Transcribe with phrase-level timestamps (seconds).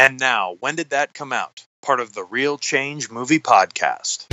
[0.00, 1.66] And now, when did that come out?
[1.82, 4.26] Part of the Real Change Movie Podcast.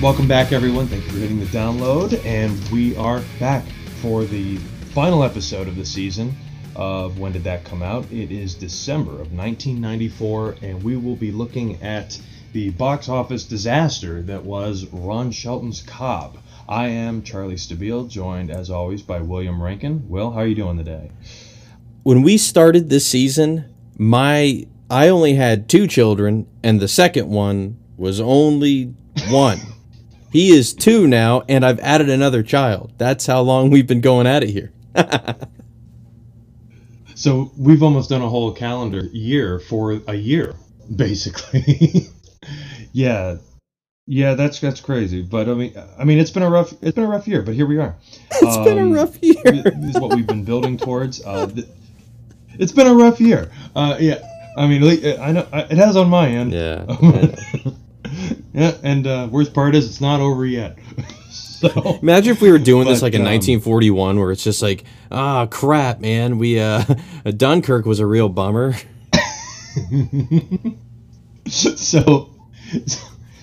[0.00, 0.86] Welcome back, everyone.
[0.86, 2.24] Thank you for hitting the download.
[2.24, 3.64] And we are back
[4.00, 4.58] for the
[4.94, 6.36] final episode of the season
[6.78, 8.10] of When Did That Come Out?
[8.12, 12.18] It is December of 1994, and we will be looking at
[12.52, 16.38] the box office disaster that was Ron Shelton's Cobb.
[16.68, 20.08] I am Charlie Stabile, joined as always by William Rankin.
[20.08, 21.10] Will, how are you doing today?
[22.04, 23.64] When we started this season,
[23.98, 28.94] my I only had two children, and the second one was only
[29.28, 29.58] one.
[30.30, 32.92] He is two now, and I've added another child.
[32.98, 34.74] That's how long we've been going at it here.
[37.18, 40.54] so we've almost done a whole calendar year for a year,
[40.94, 42.06] basically.
[42.92, 43.38] yeah,
[44.06, 45.22] yeah, that's that's crazy.
[45.22, 47.54] But I mean, I mean, it's been a rough it's been a rough year, but
[47.54, 47.96] here we are.
[48.30, 49.42] It's um, been a um, rough year.
[49.44, 51.24] this is what we've been building towards.
[51.24, 51.66] Uh, th-
[52.58, 53.50] it's been a rough year.
[53.74, 54.26] Uh, yeah,
[54.56, 56.52] I mean, I know it has on my end.
[56.52, 56.86] Yeah.
[58.58, 60.78] Yeah, and uh, worst part is it's not over yet.
[61.72, 64.62] so, Imagine if we were doing but, this like in um, 1941, where it's just
[64.62, 66.84] like, ah, crap, man, we uh,
[67.36, 68.74] Dunkirk was a real bummer.
[71.46, 72.30] so,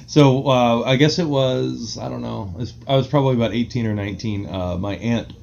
[0.08, 2.54] so uh, I guess it was I don't know.
[2.56, 4.48] Was, I was probably about 18 or 19.
[4.48, 5.34] Uh, my aunt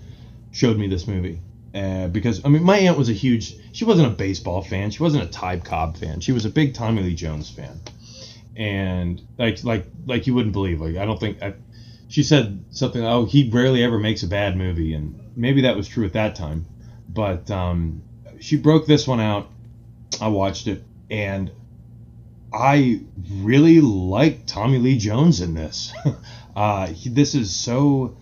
[0.52, 1.40] showed me this movie.
[1.74, 3.54] Uh, because I mean, my aunt was a huge.
[3.72, 4.90] She wasn't a baseball fan.
[4.90, 6.20] She wasn't a Ty Cobb fan.
[6.20, 7.80] She was a big Tommy Lee Jones fan
[8.56, 10.80] and like like like you wouldn't believe.
[10.80, 11.54] Like I don't think I,
[12.12, 13.02] she said something.
[13.02, 16.34] Oh, he rarely ever makes a bad movie, and maybe that was true at that
[16.36, 16.66] time.
[17.08, 18.02] But um,
[18.38, 19.48] she broke this one out.
[20.20, 21.50] I watched it, and
[22.52, 25.90] I really like Tommy Lee Jones in this.
[26.56, 28.14] uh, he, this is so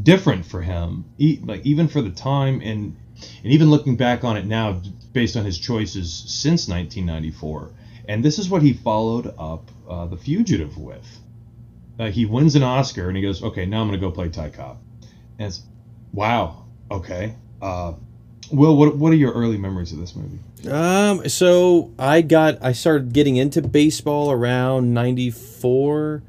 [0.00, 2.94] different for him, he, like even for the time, and
[3.42, 4.82] and even looking back on it now,
[5.14, 7.70] based on his choices since 1994
[8.10, 11.20] and this is what he followed up uh, The Fugitive with.
[12.00, 14.30] Uh, he wins an Oscar and he goes, okay, now I'm going to go play
[14.30, 14.78] Ty Cobb.
[15.38, 15.62] And it's,
[16.14, 17.34] wow, okay.
[17.60, 17.92] Uh,
[18.50, 20.38] Will, what, what are your early memories of this movie?
[20.68, 26.22] Um, so I got I started getting into baseball around '94.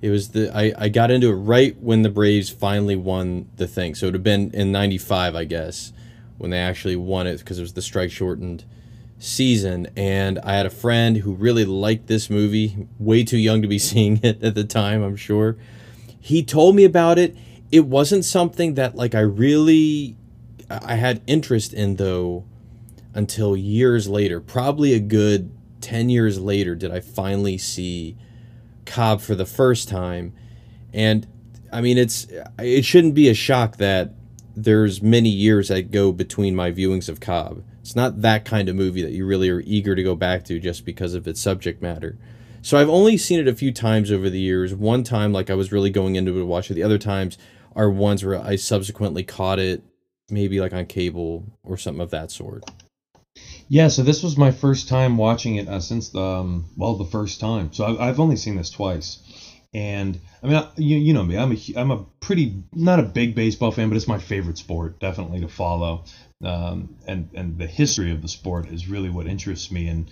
[0.00, 3.68] It was the I, I got into it right when the Braves finally won the
[3.68, 3.94] thing.
[3.94, 5.92] So it would have been in '95, I guess,
[6.38, 8.64] when they actually won it because it was the strike shortened
[9.18, 13.68] season and I had a friend who really liked this movie, way too young to
[13.68, 15.56] be seeing it at the time, I'm sure.
[16.20, 17.36] He told me about it.
[17.70, 20.16] It wasn't something that like I really
[20.70, 22.44] I had interest in though
[23.14, 24.40] until years later.
[24.40, 25.50] Probably a good
[25.80, 28.16] 10 years later did I finally see
[28.84, 30.34] Cobb for the first time.
[30.92, 31.26] And
[31.72, 32.26] I mean it's
[32.58, 34.14] it shouldn't be a shock that
[34.56, 38.76] there's many years that go between my viewings of Cobb it's not that kind of
[38.76, 41.80] movie that you really are eager to go back to just because of its subject
[41.80, 42.18] matter.
[42.60, 44.74] So I've only seen it a few times over the years.
[44.74, 46.74] One time, like I was really going into it to watch it.
[46.74, 47.38] The other times
[47.74, 49.82] are ones where I subsequently caught it,
[50.28, 52.70] maybe like on cable or something of that sort.
[53.68, 57.06] Yeah, so this was my first time watching it uh, since the um, well, the
[57.06, 57.72] first time.
[57.72, 59.18] So I've, I've only seen this twice,
[59.72, 63.02] and I mean, I, you, you know me, I'm a I'm a pretty not a
[63.02, 66.04] big baseball fan, but it's my favorite sport, definitely to follow
[66.44, 69.88] um, and and the history of the sport is really what interests me.
[69.88, 70.10] And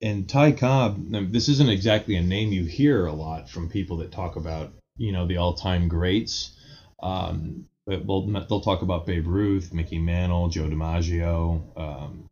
[0.00, 0.98] and Ty Cobb,
[1.30, 5.12] this isn't exactly a name you hear a lot from people that talk about you
[5.12, 6.56] know the all-time greats.
[7.02, 12.28] Um, but they'll, they'll talk about Babe Ruth, Mickey Mantle, Joe DiMaggio, um,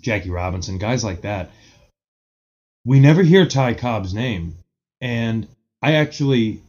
[0.00, 1.50] Jackie Robinson, guys like that.
[2.84, 4.58] We never hear Ty Cobb's name,
[5.00, 5.46] and
[5.82, 6.62] I actually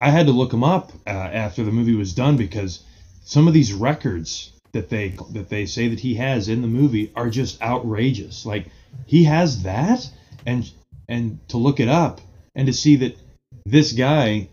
[0.00, 2.82] I had to look him up uh, after the movie was done because
[3.24, 7.12] some of these records that they that they say that he has in the movie
[7.14, 8.46] are just outrageous.
[8.46, 8.66] Like
[9.06, 10.08] he has that,
[10.46, 10.70] and
[11.08, 12.20] and to look it up
[12.54, 13.16] and to see that
[13.64, 14.48] this guy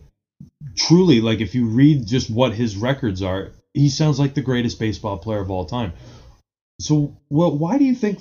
[0.76, 4.80] truly, like if you read just what his records are, he sounds like the greatest
[4.80, 5.94] baseball player of all time.
[6.82, 8.20] So, well, why do you think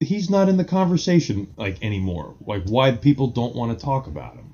[0.00, 2.34] he's not in the conversation like anymore?
[2.46, 4.53] Like why people don't want to talk about him?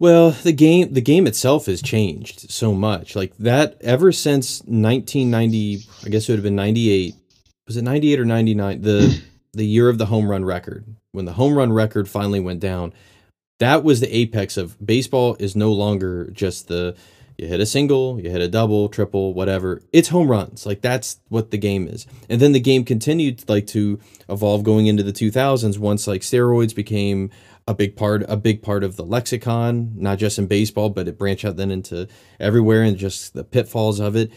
[0.00, 3.14] Well, the game the game itself has changed so much.
[3.14, 7.14] Like that ever since 1990, I guess it would have been 98.
[7.66, 8.80] Was it 98 or 99?
[8.80, 10.86] The the year of the home run record.
[11.12, 12.94] When the home run record finally went down,
[13.58, 16.96] that was the apex of baseball is no longer just the
[17.36, 19.82] You hit a single, you hit a double, triple, whatever.
[19.92, 20.64] It's home runs.
[20.64, 22.06] Like that's what the game is.
[22.30, 24.00] And then the game continued like to
[24.30, 27.30] evolve going into the 2000s once like steroids became
[27.70, 31.16] a big part a big part of the lexicon, not just in baseball, but it
[31.16, 32.08] branched out then into
[32.40, 34.32] everywhere and just the pitfalls of it.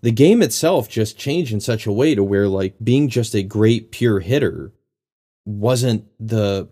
[0.00, 3.44] The game itself just changed in such a way to where like being just a
[3.44, 4.72] great pure hitter
[5.44, 6.68] wasn't the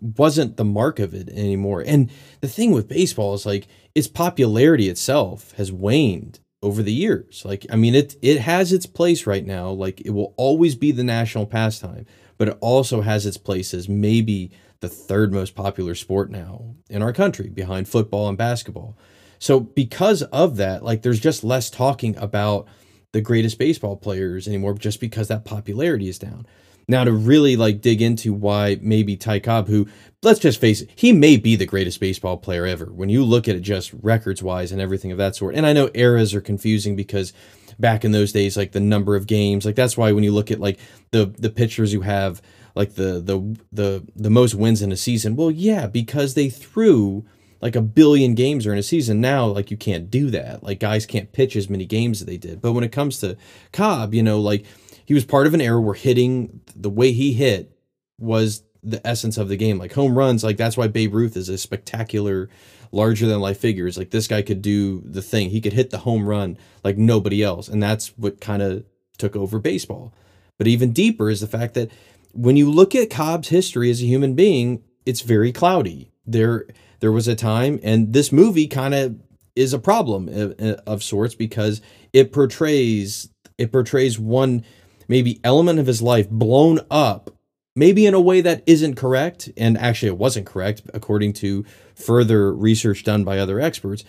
[0.00, 1.84] wasn't the mark of it anymore.
[1.86, 2.10] And
[2.40, 7.42] the thing with baseball is like its popularity itself has waned over the years.
[7.44, 9.68] Like I mean it it has its place right now.
[9.68, 12.06] Like it will always be the national pastime,
[12.38, 14.50] but it also has its place as maybe
[14.82, 18.98] the third most popular sport now in our country behind football and basketball.
[19.38, 22.66] So because of that, like there's just less talking about
[23.12, 26.46] the greatest baseball players anymore just because that popularity is down.
[26.88, 29.86] Now to really like dig into why maybe Ty Cobb, who
[30.22, 32.86] let's just face it, he may be the greatest baseball player ever.
[32.86, 35.54] When you look at it just records wise and everything of that sort.
[35.54, 37.32] And I know eras are confusing because
[37.78, 40.50] back in those days, like the number of games, like that's why when you look
[40.50, 40.80] at like
[41.12, 42.42] the the pitchers who have
[42.74, 45.36] like the the the the most wins in a season.
[45.36, 47.24] Well, yeah, because they threw
[47.60, 49.20] like a billion games during a season.
[49.20, 50.62] Now, like you can't do that.
[50.62, 52.60] Like guys can't pitch as many games as they did.
[52.60, 53.36] But when it comes to
[53.72, 54.64] Cobb, you know, like
[55.04, 57.76] he was part of an era where hitting the way he hit
[58.18, 59.78] was the essence of the game.
[59.78, 62.48] Like home runs, like that's why Babe Ruth is a spectacular,
[62.90, 63.86] larger than life figure.
[63.86, 65.50] It's like this guy could do the thing.
[65.50, 67.68] He could hit the home run like nobody else.
[67.68, 68.84] And that's what kind of
[69.18, 70.12] took over baseball.
[70.58, 71.90] But even deeper is the fact that
[72.32, 76.10] when you look at Cobb's history as a human being, it's very cloudy.
[76.26, 76.66] There
[77.02, 79.20] there was a time and this movie kind of
[79.56, 80.52] is a problem of,
[80.86, 81.82] of sorts because
[82.12, 84.64] it portrays it portrays one
[85.08, 87.30] maybe element of his life blown up
[87.74, 91.64] maybe in a way that isn't correct and actually it wasn't correct according to
[91.96, 94.04] further research done by other experts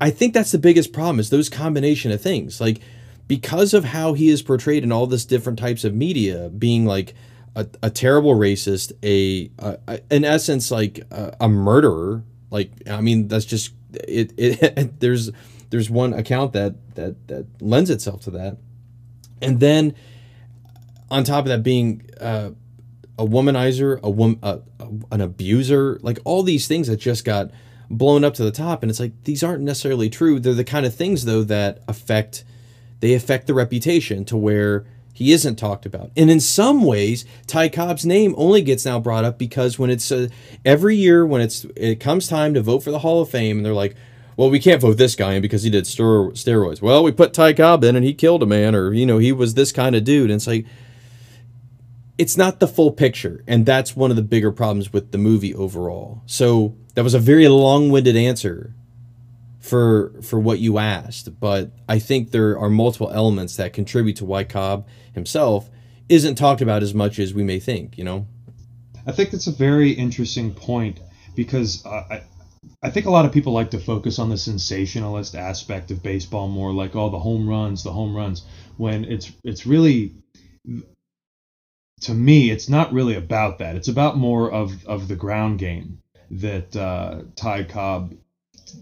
[0.00, 2.80] i think that's the biggest problem is those combination of things like
[3.26, 7.12] because of how he is portrayed in all this different types of media being like
[7.56, 12.24] a, a terrible racist, a, a, in essence like a, a, murderer.
[12.50, 15.00] Like I mean, that's just it, it.
[15.00, 15.30] There's
[15.70, 18.58] there's one account that that that lends itself to that,
[19.42, 19.94] and then
[21.10, 22.50] on top of that being uh,
[23.18, 24.38] a womanizer, a woman,
[25.10, 27.50] an abuser, like all these things that just got
[27.90, 30.40] blown up to the top, and it's like these aren't necessarily true.
[30.40, 32.44] They're the kind of things though that affect
[33.00, 36.10] they affect the reputation to where he isn't talked about.
[36.16, 40.10] And in some ways, Ty Cobb's name only gets now brought up because when it's
[40.10, 40.26] uh,
[40.64, 43.64] every year when it's it comes time to vote for the Hall of Fame, and
[43.64, 43.94] they're like,
[44.36, 47.52] "Well, we can't vote this guy in because he did steroids." Well, we put Ty
[47.52, 50.02] Cobb in and he killed a man, or you know, he was this kind of
[50.02, 50.30] dude.
[50.30, 50.66] And it's like,
[52.18, 55.54] it's not the full picture, and that's one of the bigger problems with the movie
[55.54, 56.22] overall.
[56.26, 58.74] So that was a very long-winded answer
[59.64, 64.26] for for what you asked, but I think there are multiple elements that contribute to
[64.26, 65.70] why Cobb himself
[66.06, 67.96] isn't talked about as much as we may think.
[67.96, 68.26] You know,
[69.06, 71.00] I think that's a very interesting point
[71.34, 72.22] because uh, I.
[72.82, 76.48] I think a lot of people like to focus on the sensationalist aspect of baseball
[76.48, 78.42] more like oh the home runs the home runs
[78.76, 80.14] when it's it's really
[82.02, 86.02] to me it's not really about that it's about more of of the ground game
[86.30, 88.14] that uh, Ty Cobb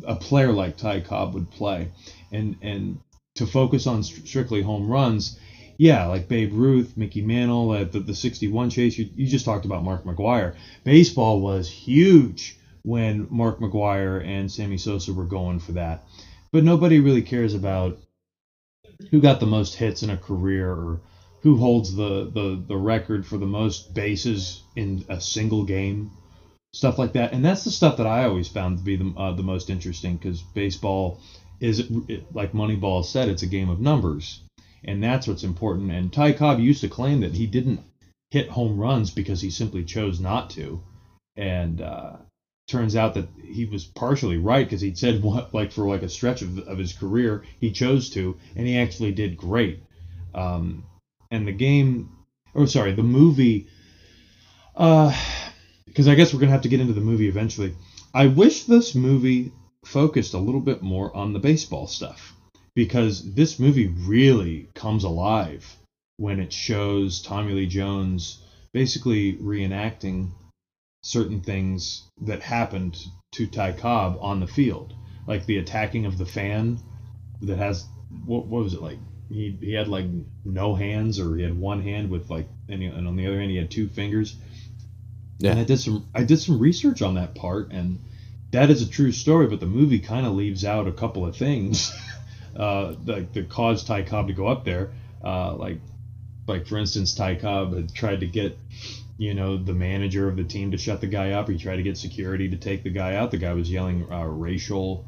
[0.07, 1.89] a player like Ty Cobb would play,
[2.31, 2.99] and and
[3.37, 5.39] to focus on strictly home runs,
[5.79, 8.99] yeah, like Babe Ruth, Mickey Mantle, uh, the the 61 chase.
[8.99, 10.55] You, you just talked about Mark McGwire.
[10.85, 16.05] Baseball was huge when Mark McGwire and Sammy Sosa were going for that,
[16.51, 17.99] but nobody really cares about
[19.11, 21.01] who got the most hits in a career or
[21.43, 26.11] who holds the, the, the record for the most bases in a single game
[26.73, 27.33] stuff like that.
[27.33, 30.17] And that's the stuff that I always found to be the, uh, the most interesting
[30.17, 31.21] because baseball
[31.61, 31.91] is,
[32.33, 34.41] like Moneyball said, it's a game of numbers.
[34.85, 35.93] And that's what's important.
[35.93, 37.81] And Ty Cobb used to claim that he didn't
[38.31, 40.83] hit home runs because he simply chose not to.
[41.37, 42.17] And uh,
[42.67, 46.09] turns out that he was partially right because he said what, like for like a
[46.09, 49.83] stretch of, of his career he chose to, and he actually did great.
[50.35, 50.85] Um,
[51.31, 52.11] and the game,
[52.55, 53.69] or sorry, the movie.
[54.75, 55.15] Uh,
[55.93, 57.75] because I guess we're gonna have to get into the movie eventually.
[58.15, 59.53] I wish this movie
[59.85, 62.35] focused a little bit more on the baseball stuff
[62.75, 65.77] because this movie really comes alive
[66.17, 70.31] when it shows Tommy Lee Jones basically reenacting
[71.03, 72.97] certain things that happened
[73.33, 74.95] to Ty Cobb on the field,
[75.27, 76.79] like the attacking of the fan
[77.43, 77.85] that has
[78.25, 78.99] what, what was it like?
[79.29, 80.07] He, he had like
[80.47, 83.51] no hands or he had one hand with like and, and on the other hand
[83.51, 84.37] he had two fingers
[85.43, 85.51] yeah.
[85.51, 87.99] And I did some I did some research on that part, and
[88.53, 91.37] that is a true story, but the movie kind of leaves out a couple of
[91.37, 91.91] things
[92.57, 94.93] uh, that, that caused Ty Cobb to go up there.
[95.25, 95.79] Uh, like,
[96.47, 98.59] like for instance, Ty Cobb had tried to get,
[99.17, 101.49] you know, the manager of the team to shut the guy up.
[101.49, 103.31] He tried to get security to take the guy out.
[103.31, 105.07] The guy was yelling uh, racial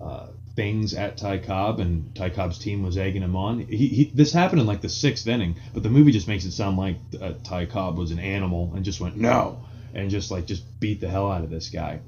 [0.00, 3.60] uh, things at Ty Cobb, and Ty Cobb's team was egging him on.
[3.60, 6.52] He, he, this happened in like the sixth inning, but the movie just makes it
[6.52, 10.46] sound like uh, Ty Cobb was an animal and just went no, and just like
[10.46, 12.00] just beat the hell out of this guy,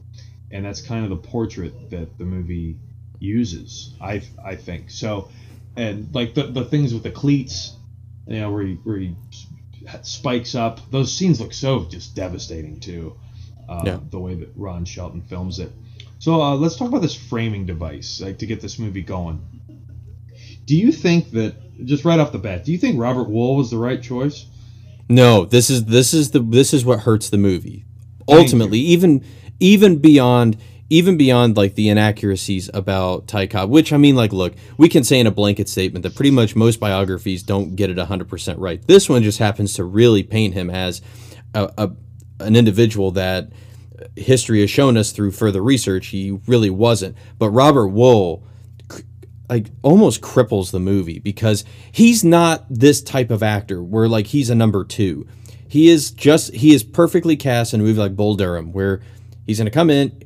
[0.51, 2.77] and that's kind of the portrait that the movie
[3.19, 3.95] uses.
[4.01, 5.31] I I think so,
[5.77, 7.75] and like the the things with the cleats,
[8.27, 9.17] you know, where he where he
[10.03, 10.91] spikes up.
[10.91, 13.17] Those scenes look so just devastating too.
[13.69, 13.99] Uh, yeah.
[14.11, 15.73] The way that Ron Shelton films it.
[16.27, 19.41] So uh, let's talk about this framing device, like to get this movie going.
[20.65, 21.55] Do you think that
[21.85, 24.47] just right off the bat, do you think Robert Wuhl was the right choice?
[25.09, 27.85] No, this is this is the this is what hurts the movie.
[28.27, 29.25] Ultimately, even
[29.61, 30.57] even beyond
[30.91, 35.05] even beyond like the inaccuracies about Ty Cobb, which I mean, like, look, we can
[35.05, 38.85] say in a blanket statement that pretty much most biographies don't get it 100% right.
[38.85, 41.03] This one just happens to really paint him as
[41.55, 41.93] a, a
[42.41, 43.49] an individual that
[44.17, 47.17] history has shown us through further research he really wasn't.
[47.39, 48.43] But Robert Wuhl
[49.49, 54.51] like almost cripples the movie because he's not this type of actor where like he's
[54.51, 55.27] a number two.
[55.69, 59.03] He is just he is perfectly cast in a movie like Bull Durham where
[59.47, 60.23] he's gonna come in,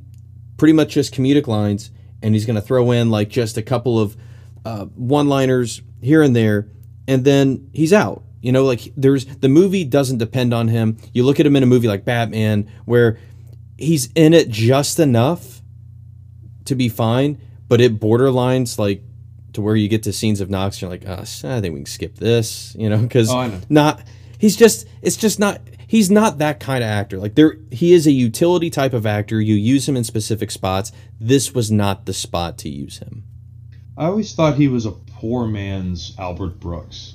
[0.56, 1.90] pretty much just comedic lines,
[2.22, 4.16] and he's gonna throw in like just a couple of
[4.64, 6.68] uh, one-liners here and there,
[7.08, 8.22] and then he's out.
[8.42, 10.96] You know, like there's the movie doesn't depend on him.
[11.12, 13.18] You look at him in a movie like Batman where
[13.80, 15.60] he's in it just enough
[16.66, 19.02] to be fine, but it borderlines like
[19.54, 21.86] to where you get to scenes of Knox, you're like, oh, I think we can
[21.86, 24.02] skip this, you know, because oh, not
[24.38, 27.18] he's just it's just not he's not that kind of actor.
[27.18, 29.40] Like there he is a utility type of actor.
[29.40, 30.92] You use him in specific spots.
[31.18, 33.24] This was not the spot to use him.
[33.96, 37.14] I always thought he was a poor man's Albert Brooks.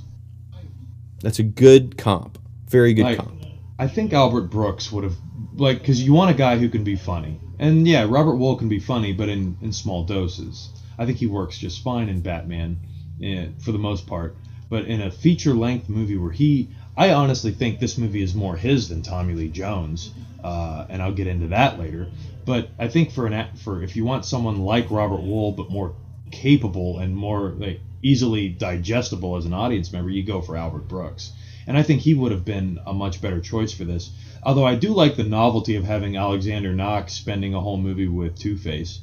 [1.21, 2.37] That's a good comp.
[2.67, 3.43] Very good like, comp.
[3.79, 5.15] I think Albert Brooks would have
[5.57, 8.69] like because you want a guy who can be funny, and yeah, Robert Wuhl can
[8.69, 10.69] be funny, but in in small doses.
[10.97, 12.77] I think he works just fine in Batman,
[13.21, 14.33] eh, for the most part.
[14.69, 18.55] But in a feature length movie where he, I honestly think this movie is more
[18.55, 20.09] his than Tommy Lee Jones,
[20.43, 22.07] uh, and I'll get into that later.
[22.45, 25.93] But I think for an for if you want someone like Robert Wuhl but more
[26.31, 31.31] capable and more like easily digestible as an audience member, you go for Albert Brooks.
[31.67, 34.11] And I think he would have been a much better choice for this
[34.45, 38.37] Although I do like the novelty of having Alexander Knox spending a whole movie with
[38.37, 39.01] Two Face.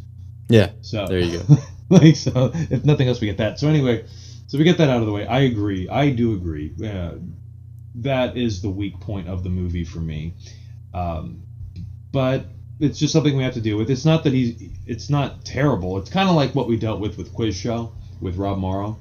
[0.49, 0.71] Yeah.
[0.83, 1.57] So there you go.
[1.89, 3.59] like so, if nothing else, we get that.
[3.59, 4.05] So anyway,
[4.47, 5.27] so we get that out of the way.
[5.27, 5.89] I agree.
[5.89, 6.73] I do agree.
[6.83, 7.15] Uh,
[7.97, 10.35] that is the weak point of the movie for me.
[10.95, 11.43] Um,
[12.13, 12.47] but
[12.79, 13.91] it's just something we have to deal with.
[13.91, 14.63] It's not that he's.
[14.87, 15.99] It's not terrible.
[15.99, 18.99] It's kind of like what we dealt with with Quiz Show with Rob Morrow,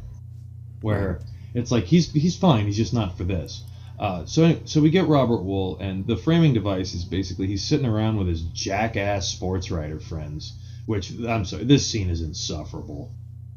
[0.82, 1.20] where
[1.54, 2.66] it's like he's he's fine.
[2.66, 3.64] He's just not for this.
[4.02, 7.86] Uh, so so we get Robert Wuhl, and the framing device is basically he's sitting
[7.86, 10.54] around with his jackass sports writer friends.
[10.88, 13.12] Which I'm sorry, this scene is insufferable.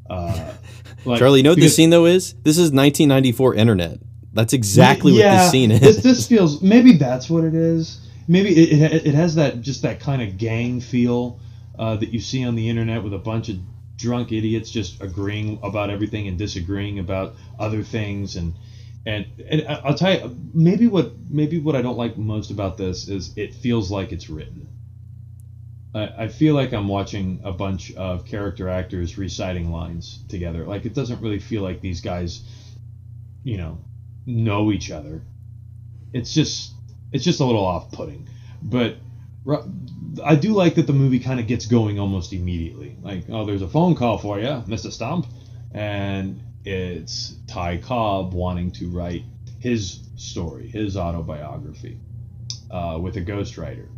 [0.09, 0.53] Uh,
[1.07, 2.35] like, Charlie, you know what this scene though is?
[2.35, 3.99] This is 1994 internet.
[4.35, 5.81] That's exactly yeah, what this scene is.
[5.81, 8.07] This, this feels maybe that's what it is.
[8.29, 11.41] Maybe it, it, it has that just that kind of gang feel
[11.79, 13.57] uh, that you see on the internet with a bunch of
[13.97, 18.53] drunk idiots just agreeing about everything and disagreeing about other things and
[19.07, 23.09] and and I'll tell you, maybe what maybe what I don't like most about this
[23.09, 24.69] is it feels like it's written.
[25.95, 30.65] I, I feel like I'm watching a bunch of character actors reciting lines together.
[30.65, 32.43] Like it doesn't really feel like these guys,
[33.43, 33.79] you know,
[34.27, 35.23] know each other.
[36.13, 36.73] It's just
[37.13, 38.29] it's just a little off-putting.
[38.63, 38.97] But
[40.25, 42.97] I do like that the movie kind of gets going almost immediately.
[43.03, 44.91] Like, oh, there's a phone call for you, Mr.
[44.91, 45.27] Stump,
[45.73, 49.25] and it's Ty Cobb wanting to write
[49.59, 51.99] his story, his autobiography,
[52.71, 53.89] uh, with a ghostwriter.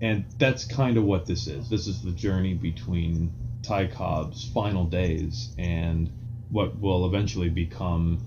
[0.00, 1.68] And that's kind of what this is.
[1.68, 6.10] This is the journey between Ty Cobb's final days and
[6.50, 8.20] what will eventually become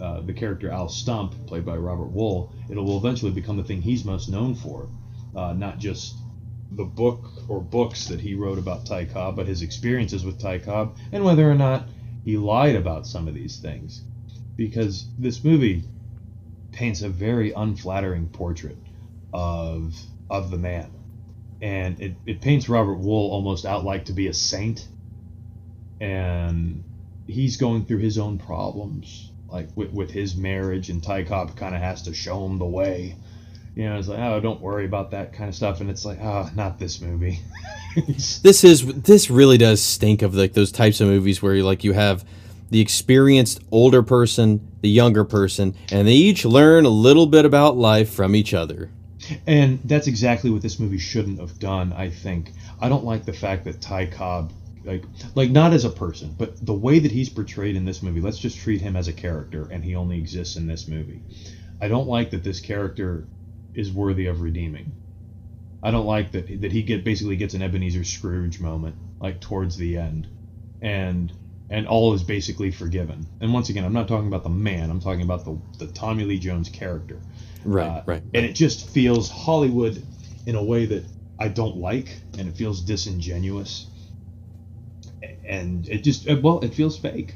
[0.00, 2.50] uh, the character Al Stump, played by Robert Wuhl.
[2.70, 4.88] It will eventually become the thing he's most known for,
[5.34, 6.14] uh, not just
[6.72, 10.58] the book or books that he wrote about Ty Cobb, but his experiences with Ty
[10.58, 11.84] Cobb and whether or not
[12.24, 14.02] he lied about some of these things.
[14.56, 15.82] Because this movie
[16.72, 18.78] paints a very unflattering portrait
[19.32, 19.94] of
[20.30, 20.90] of the man.
[21.60, 24.86] And it, it paints robert wuhl almost out like to be a saint.
[26.00, 26.82] And
[27.26, 31.74] he's going through his own problems like with, with his marriage and ty cobb kind
[31.74, 33.16] of has to show him the way
[33.74, 36.18] You know, it's like, oh, don't worry about that kind of stuff, and it's like,
[36.20, 37.40] oh, not this movie.
[37.96, 41.82] this is this really does stink of like those types of movies where you like
[41.82, 42.24] you have
[42.70, 47.76] the experienced older person, the younger person, and they each learn a little bit about
[47.76, 48.90] life from each other.
[49.46, 52.52] And that's exactly what this movie shouldn't have done, I think.
[52.80, 54.52] I don't like the fact that Ty Cobb
[54.84, 55.04] like
[55.34, 58.38] like not as a person, but the way that he's portrayed in this movie, let's
[58.38, 61.22] just treat him as a character and he only exists in this movie.
[61.80, 63.26] I don't like that this character
[63.74, 64.92] is worthy of redeeming.
[65.82, 69.76] I don't like that that he get basically gets an Ebenezer Scrooge moment like towards
[69.76, 70.26] the end.
[70.80, 71.32] And
[71.70, 73.26] and all is basically forgiven.
[73.40, 76.24] And once again, I'm not talking about the man, I'm talking about the the Tommy
[76.24, 77.20] Lee Jones character.
[77.64, 78.22] Right, uh, right, right.
[78.34, 80.02] And it just feels Hollywood
[80.46, 81.04] in a way that
[81.38, 83.86] I don't like, and it feels disingenuous.
[85.46, 87.34] And it just well, it feels fake.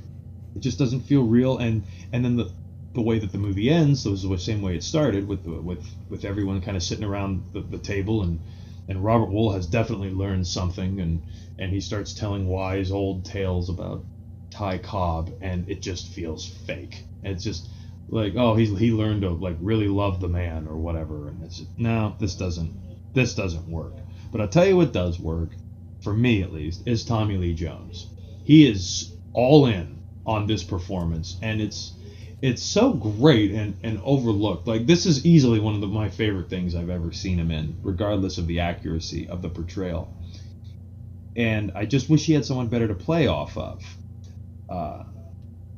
[0.55, 1.59] It just doesn't feel real.
[1.59, 2.51] And and then the
[2.99, 6.25] the way that the movie ends, was the same way it started, with with with
[6.25, 8.41] everyone kind of sitting around the, the table, and
[8.89, 11.23] and Robert Wuhl has definitely learned something, and
[11.61, 14.03] and he starts telling wise old tales about
[14.51, 17.05] Ty Cobb, and it just feels fake.
[17.23, 17.69] It's just
[18.09, 21.63] like, oh, he he learned to like really love the man or whatever, and it's
[21.77, 22.75] no, this doesn't
[23.15, 23.95] this doesn't work.
[24.33, 25.51] But I'll tell you what does work,
[26.01, 28.09] for me at least, is Tommy Lee Jones.
[28.43, 31.93] He is all in on this performance, and it's
[32.41, 34.67] it's so great and, and overlooked.
[34.67, 37.77] Like this is easily one of the, my favorite things I've ever seen him in,
[37.83, 40.13] regardless of the accuracy of the portrayal.
[41.37, 43.85] And I just wish he had someone better to play off of.
[44.69, 45.05] Uh,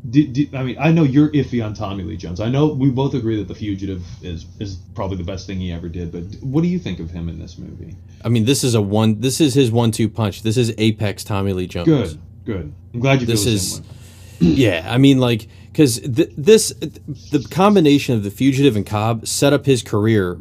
[0.08, 2.40] do, do, I mean, I know you're iffy on Tommy Lee Jones.
[2.40, 5.72] I know we both agree that The Fugitive is is probably the best thing he
[5.72, 6.10] ever did.
[6.10, 7.96] But what do you think of him in this movie?
[8.24, 9.20] I mean, this is a one.
[9.20, 10.42] This is his one-two punch.
[10.42, 11.86] This is apex Tommy Lee Jones.
[11.86, 12.72] Good, good.
[12.94, 13.26] I'm glad you.
[13.26, 13.82] This is.
[14.40, 19.52] yeah, I mean, like, because th- this the combination of The Fugitive and Cobb set
[19.52, 20.38] up his career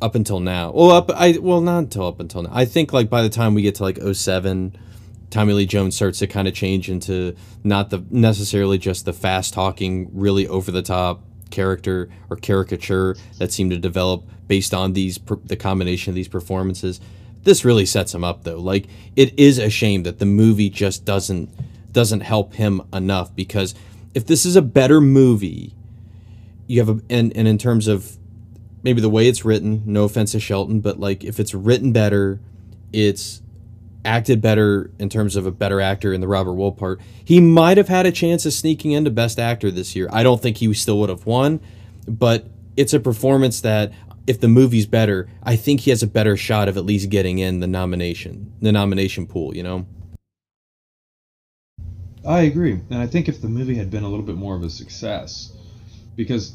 [0.00, 0.72] up until now.
[0.72, 2.50] Well, up I well not until up until now.
[2.52, 4.76] I think like by the time we get to like 07
[5.30, 7.34] Tommy Lee Jones starts to kind of change into
[7.64, 13.52] not the necessarily just the fast talking, really over the top character or caricature that
[13.52, 17.00] seemed to develop based on these the combination of these performances.
[17.44, 18.58] This really sets him up though.
[18.58, 21.48] Like it is a shame that the movie just doesn't
[21.92, 23.74] doesn't help him enough because
[24.14, 25.74] if this is a better movie,
[26.66, 28.16] you have a and, and in terms of
[28.82, 32.40] maybe the way it's written, no offense to Shelton, but like if it's written better,
[32.92, 33.42] it's
[34.04, 37.76] acted better in terms of a better actor in the Robert Wuhl part, he might
[37.76, 40.08] have had a chance of sneaking into Best Actor this year.
[40.12, 41.60] I don't think he still would have won,
[42.08, 42.46] but
[42.76, 43.92] it's a performance that
[44.26, 47.38] if the movie's better, I think he has a better shot of at least getting
[47.38, 49.86] in the nomination, the nomination pool, you know?
[52.24, 52.72] I agree.
[52.72, 55.50] And I think if the movie had been a little bit more of a success,
[56.16, 56.52] because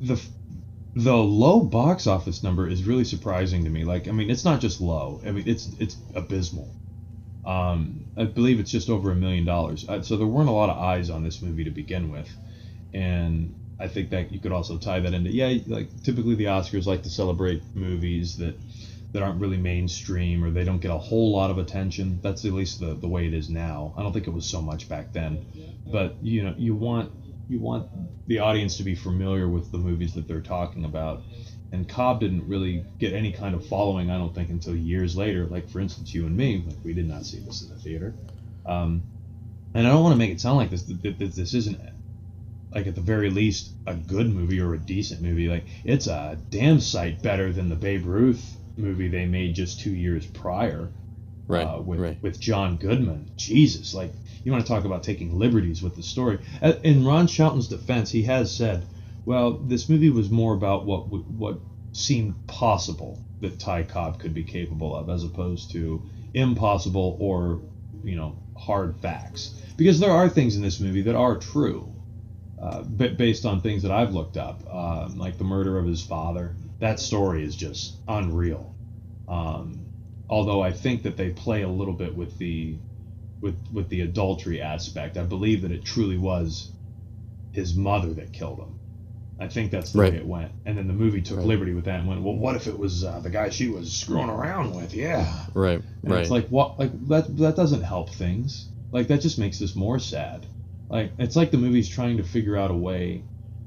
[0.00, 0.20] the
[0.94, 3.84] the low box office number is really surprising to me.
[3.84, 5.20] Like, I mean, it's not just low.
[5.26, 6.74] I mean, it's it's abysmal.
[7.44, 9.84] Um, I believe it's just over a million dollars.
[9.88, 12.28] Uh, so there weren't a lot of eyes on this movie to begin with,
[12.92, 16.86] and I think that you could also tie that into yeah, like typically the Oscars
[16.86, 18.56] like to celebrate movies that
[19.12, 22.20] that aren't really mainstream or they don't get a whole lot of attention.
[22.22, 23.94] That's at least the the way it is now.
[23.96, 25.46] I don't think it was so much back then,
[25.90, 27.12] but you know, you want
[27.48, 27.88] you want
[28.26, 31.22] the audience to be familiar with the movies that they're talking about.
[31.72, 35.46] And Cobb didn't really get any kind of following, I don't think, until years later.
[35.46, 38.14] Like, for instance, you and me, like, we did not see this in the theater.
[38.64, 39.02] Um,
[39.74, 41.78] and I don't want to make it sound like this that this isn't,
[42.72, 45.48] like, at the very least, a good movie or a decent movie.
[45.48, 49.90] Like, it's a damn sight better than the Babe Ruth movie they made just two
[49.90, 50.90] years prior.
[51.48, 51.64] Right.
[51.64, 52.18] Uh, with, right.
[52.22, 53.30] with John Goodman.
[53.36, 54.10] Jesus, like,
[54.42, 56.38] you want to talk about taking liberties with the story.
[56.60, 58.84] Uh, in Ron Shelton's defense, he has said,
[59.24, 61.58] "Well, this movie was more about what what
[61.92, 66.02] seemed possible that Ty Cobb could be capable of, as opposed to
[66.34, 67.60] impossible or
[68.04, 69.54] you know hard facts.
[69.76, 71.92] Because there are things in this movie that are true,
[72.60, 76.54] uh, based on things that I've looked up, uh, like the murder of his father.
[76.80, 78.74] That story is just unreal.
[79.28, 79.86] Um,
[80.28, 82.76] although I think that they play a little bit with the
[83.40, 85.16] with with the adultery aspect.
[85.16, 86.70] I believe that it truly was
[87.52, 88.78] his mother that killed him.
[89.38, 90.12] I think that's the right.
[90.12, 90.52] way it went.
[90.64, 91.46] And then the movie took right.
[91.46, 93.92] liberty with that and went, well, what if it was uh, the guy she was
[93.92, 94.94] screwing around with?
[94.94, 95.26] Yeah.
[95.54, 95.80] Right.
[96.02, 96.20] And right.
[96.20, 96.78] It's like what?
[96.78, 97.36] Like that?
[97.38, 98.68] That doesn't help things.
[98.92, 100.46] Like that just makes this more sad.
[100.88, 103.22] Like it's like the movie's trying to figure out a way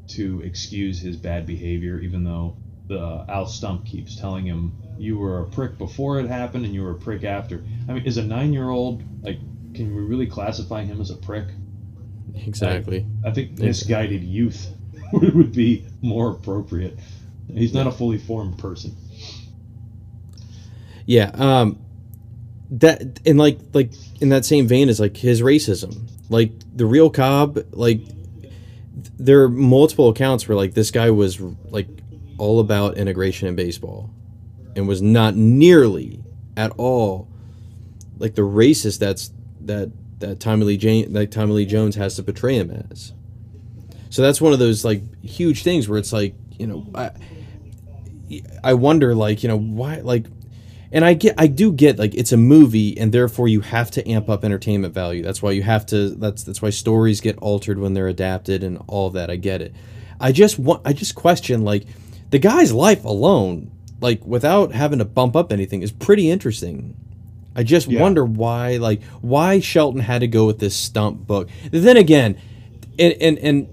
[0.10, 2.58] to excuse his bad behavior, even though
[2.90, 6.84] the Al Stump keeps telling him you were a prick before it happened and you
[6.84, 7.64] were a prick after.
[7.88, 9.40] I mean, is a nine-year-old like
[9.74, 11.46] can we really classify him as a prick?
[12.36, 13.06] Exactly.
[13.24, 14.68] I, I think misguided youth
[15.14, 16.98] would be more appropriate.
[17.48, 18.96] He's not a fully formed person.
[21.06, 21.80] Yeah, um,
[22.72, 26.10] that and like like in that same vein is like his racism.
[26.30, 28.02] Like the real Cobb, like
[29.18, 31.88] there are multiple accounts where like this guy was like
[32.40, 34.10] all about integration in baseball,
[34.76, 36.24] and was not nearly
[36.58, 37.30] at all
[38.20, 42.24] like the racist that's that that Tommy Lee Jane that Tommy Lee Jones has to
[42.24, 43.14] portray him as.
[44.10, 47.12] So that's one of those like huge things where it's like you know I
[48.64, 50.26] I wonder like you know why like
[50.92, 54.08] and I get I do get like it's a movie and therefore you have to
[54.10, 55.24] amp up entertainment value.
[55.24, 58.82] That's why you have to that's that's why stories get altered when they're adapted and
[58.88, 59.30] all of that.
[59.30, 59.74] I get it.
[60.20, 61.86] I just want I just question like
[62.30, 66.96] the guy's life alone like without having to bump up anything is pretty interesting.
[67.56, 68.02] I just Yeah.
[68.02, 71.50] wonder why like why Shelton had to go with this stump book.
[71.72, 72.38] Then again,
[72.98, 73.68] and and and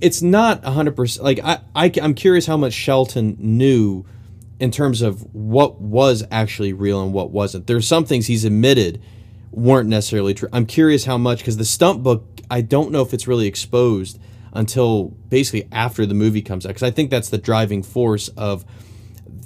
[0.00, 4.04] it's not 100% like I, I i'm curious how much shelton knew
[4.60, 9.02] in terms of what was actually real and what wasn't there's some things he's admitted
[9.50, 13.12] weren't necessarily true i'm curious how much because the stump book i don't know if
[13.12, 14.20] it's really exposed
[14.54, 18.64] until basically after the movie comes out because i think that's the driving force of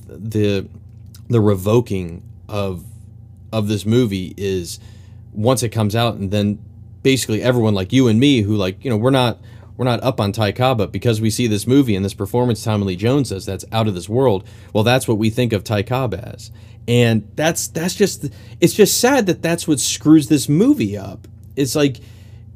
[0.07, 0.69] the
[1.29, 2.85] the revoking of
[3.53, 4.79] of this movie is
[5.33, 6.59] once it comes out and then
[7.03, 9.39] basically everyone like you and me who like you know we're not
[9.79, 12.65] we're not up on Ty Cobb, but because we see this movie and this performance
[12.65, 15.63] Tommy Lee Jones does that's out of this world, well that's what we think of
[15.63, 16.51] Ty Cobb as.
[16.89, 18.29] And that's that's just
[18.61, 21.29] it's just sad that that's what screws this movie up.
[21.55, 21.99] It's like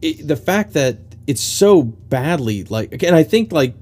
[0.02, 3.74] it, the fact that it's so badly like and I think like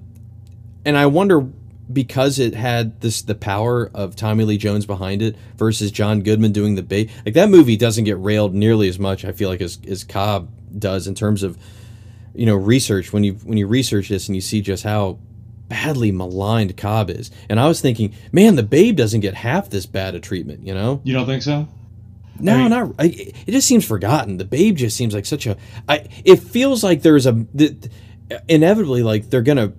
[0.85, 1.47] and I wonder
[1.93, 6.53] because it had this the power of Tommy Lee Jones behind it versus John Goodman
[6.53, 7.11] doing the bait.
[7.25, 9.25] Like that movie doesn't get railed nearly as much.
[9.25, 11.59] I feel like as as Cobb does in terms of
[12.35, 15.19] you know research when you when you research this and you see just how
[15.69, 17.31] badly maligned Cobb is.
[17.49, 20.67] And I was thinking, man, the Babe doesn't get half this bad a treatment.
[20.67, 21.01] You know?
[21.05, 21.69] You don't think so?
[22.43, 22.95] No, I mean- not.
[22.99, 23.07] I,
[23.47, 24.37] it just seems forgotten.
[24.37, 25.57] The Babe just seems like such a.
[25.89, 26.07] I.
[26.25, 27.45] It feels like there's a.
[27.57, 27.77] th-
[28.49, 29.73] inevitably, like they're gonna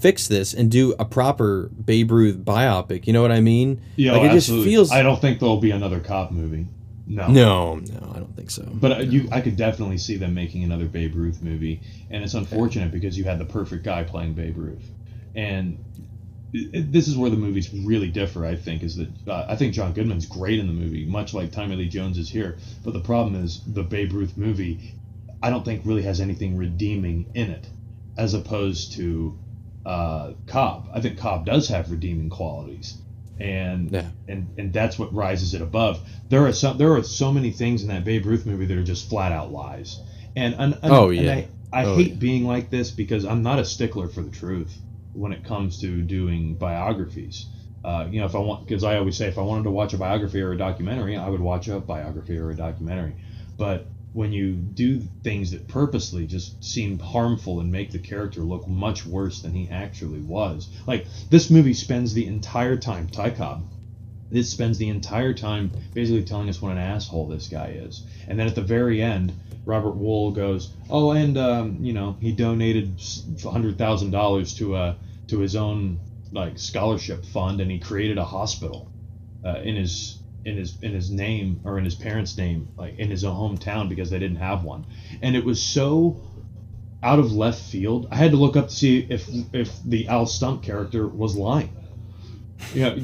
[0.00, 3.06] fix this and do a proper Babe Ruth biopic.
[3.06, 3.80] You know what I mean?
[3.96, 4.70] Yeah, like it just absolutely.
[4.70, 4.92] feels.
[4.92, 6.66] I don't think there'll be another Cobb movie.
[7.06, 7.28] No.
[7.28, 8.66] no, no, I don't think so.
[8.72, 12.32] But uh, you, I could definitely see them making another Babe Ruth movie, and it's
[12.32, 14.90] unfortunate because you had the perfect guy playing Babe Ruth,
[15.34, 15.84] and
[16.72, 18.46] this is where the movies really differ.
[18.46, 21.50] I think is that uh, I think John Goodman's great in the movie, much like
[21.50, 22.58] Tommy Lee Jones is here.
[22.84, 24.94] But the problem is the Babe Ruth movie,
[25.42, 27.66] I don't think really has anything redeeming in it,
[28.16, 29.36] as opposed to
[29.84, 30.88] uh, Cobb.
[30.94, 32.98] I think Cobb does have redeeming qualities,
[33.40, 34.08] and Yeah.
[34.28, 36.00] and and that's what rises it above.
[36.28, 38.84] There are some there are so many things in that Babe Ruth movie that are
[38.84, 40.00] just flat out lies.
[40.36, 41.32] And, and, and Oh, yeah.
[41.32, 42.14] I, I Oh, hate yeah.
[42.16, 44.76] being like this because I'm not a stickler for the truth
[45.14, 47.46] when it comes to doing biographies.
[47.84, 49.92] Uh, you know, if I want, because I always say, if I wanted to watch
[49.92, 53.14] a biography or a documentary, I would watch a biography or a documentary.
[53.58, 58.66] But when you do things that purposely just seem harmful and make the character look
[58.66, 63.66] much worse than he actually was, like this movie spends the entire time, Ty Cobb,
[64.30, 68.02] this spends the entire time basically telling us what an asshole this guy is.
[68.26, 69.32] And then at the very end,
[69.66, 73.00] Robert Wuhl goes, "Oh, and um, you know, he donated
[73.42, 74.96] hundred thousand dollars to a
[75.28, 75.98] to his own
[76.32, 78.90] like scholarship fund, and he created a hospital
[79.44, 83.10] uh, in his in his in his name or in his parents' name, like in
[83.10, 84.86] his own hometown because they didn't have one."
[85.22, 86.20] And it was so
[87.02, 88.08] out of left field.
[88.10, 91.70] I had to look up to see if if the Al Stump character was lying.
[92.74, 92.98] You know,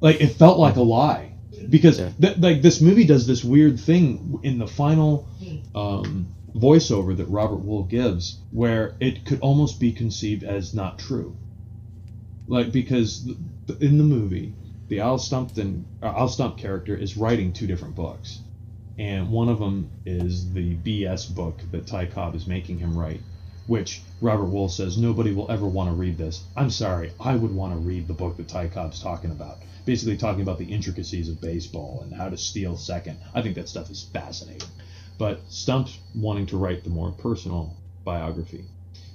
[0.00, 1.32] like it felt like a lie
[1.70, 2.10] because Yeah.
[2.20, 5.26] th- like this movie does this weird thing in the final
[5.74, 11.36] um, voiceover that Robert Wuhl gives, where it could almost be conceived as not true.
[12.46, 13.26] Like because
[13.80, 14.52] in the movie,
[14.88, 18.40] the Al Stumpton uh, Al Stump character is writing two different books,
[18.98, 23.22] and one of them is the BS book that Ty Cobb is making him write,
[23.66, 26.44] which Robert Wuhl says nobody will ever want to read this.
[26.54, 29.58] I'm sorry, I would want to read the book that Ty Cobb's talking about.
[29.86, 33.18] Basically, talking about the intricacies of baseball and how to steal second.
[33.34, 34.68] I think that stuff is fascinating.
[35.16, 38.64] But Stump's wanting to write the more personal biography.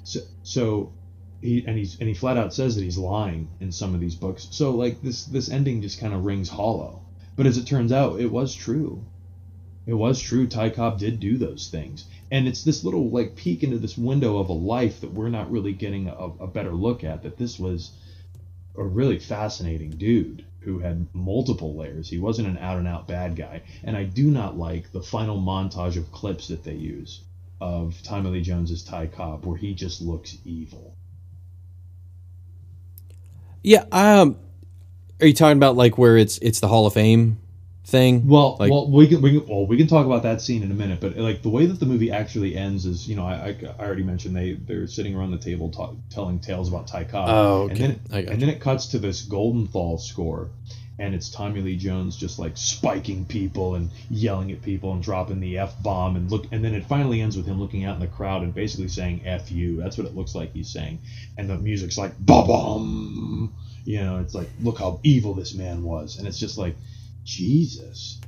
[0.04, 0.94] So, so
[1.42, 4.16] he and he's and he flat out says that he's lying in some of these
[4.16, 4.48] books.
[4.52, 7.02] So like this this ending just kind of rings hollow.
[7.36, 9.06] But as it turns out, it was true.
[9.86, 10.46] It was true.
[10.46, 14.38] Ty Cobb did do those things, and it's this little like peek into this window
[14.38, 17.24] of a life that we're not really getting a, a better look at.
[17.24, 17.92] That this was
[18.76, 22.10] a really fascinating dude who had multiple layers.
[22.10, 25.40] He wasn't an out and out bad guy, and I do not like the final
[25.40, 27.22] montage of clips that they use
[27.62, 30.96] of Tommy Lee Jones's Ty Cobb, where he just looks evil.
[33.64, 33.86] Yeah.
[33.92, 34.38] Um,
[35.22, 37.40] are you talking about like where it's it's the Hall of Fame
[37.86, 38.28] thing?
[38.28, 40.72] Well, Like- well, we can, we can well we can talk about that scene in
[40.72, 43.34] a minute, but like the way that the movie actually ends is, you know, I,
[43.50, 47.06] I, I already mentioned they they're sitting around the table ta- telling tales about Ty
[47.06, 47.30] Cobb.
[47.30, 47.82] Oh, And okay.
[47.82, 47.92] then
[48.24, 50.50] it, and then it cuts to this Goldenthal score,
[51.00, 55.40] and it's Tommy Lee Jones just like spiking people and yelling at people and dropping
[55.40, 58.02] the f bomb and look, and then it finally ends with him looking out in
[58.02, 61.00] the crowd and basically saying "f you." That's what it looks like he's saying,
[61.38, 63.54] and the music's like ba bum.
[63.86, 66.76] You know, it's like look how evil this man was, and it's just like
[67.24, 68.20] Jesus.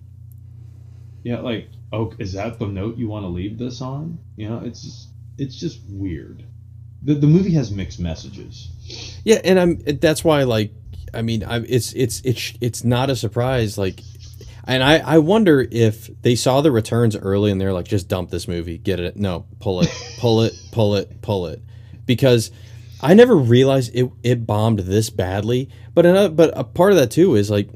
[1.24, 4.18] Yeah, like oh, is that the note you want to leave this on?
[4.38, 6.44] You know, it's just it's just weird.
[7.04, 8.70] The the movie has mixed messages.
[9.26, 10.74] Yeah, and I'm that's why like
[11.14, 14.02] I mean I it's it's it's it's not a surprise like
[14.66, 18.30] and I I wonder if they saw the returns early and they're like just dump
[18.30, 19.16] this movie get it.
[19.18, 21.62] No pull it pull it pull it pull it.
[22.06, 22.52] Because
[23.02, 27.12] I never realized it it bombed this badly but another but a part of that
[27.12, 27.70] too is like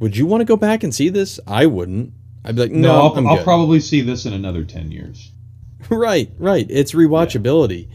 [0.00, 1.38] would you want to go back and see this?
[1.46, 2.14] I wouldn't.
[2.42, 5.30] I'd be like no, No, I'll, I'll probably see this in another ten years.
[5.90, 6.66] right right.
[6.70, 7.88] Its rewatchability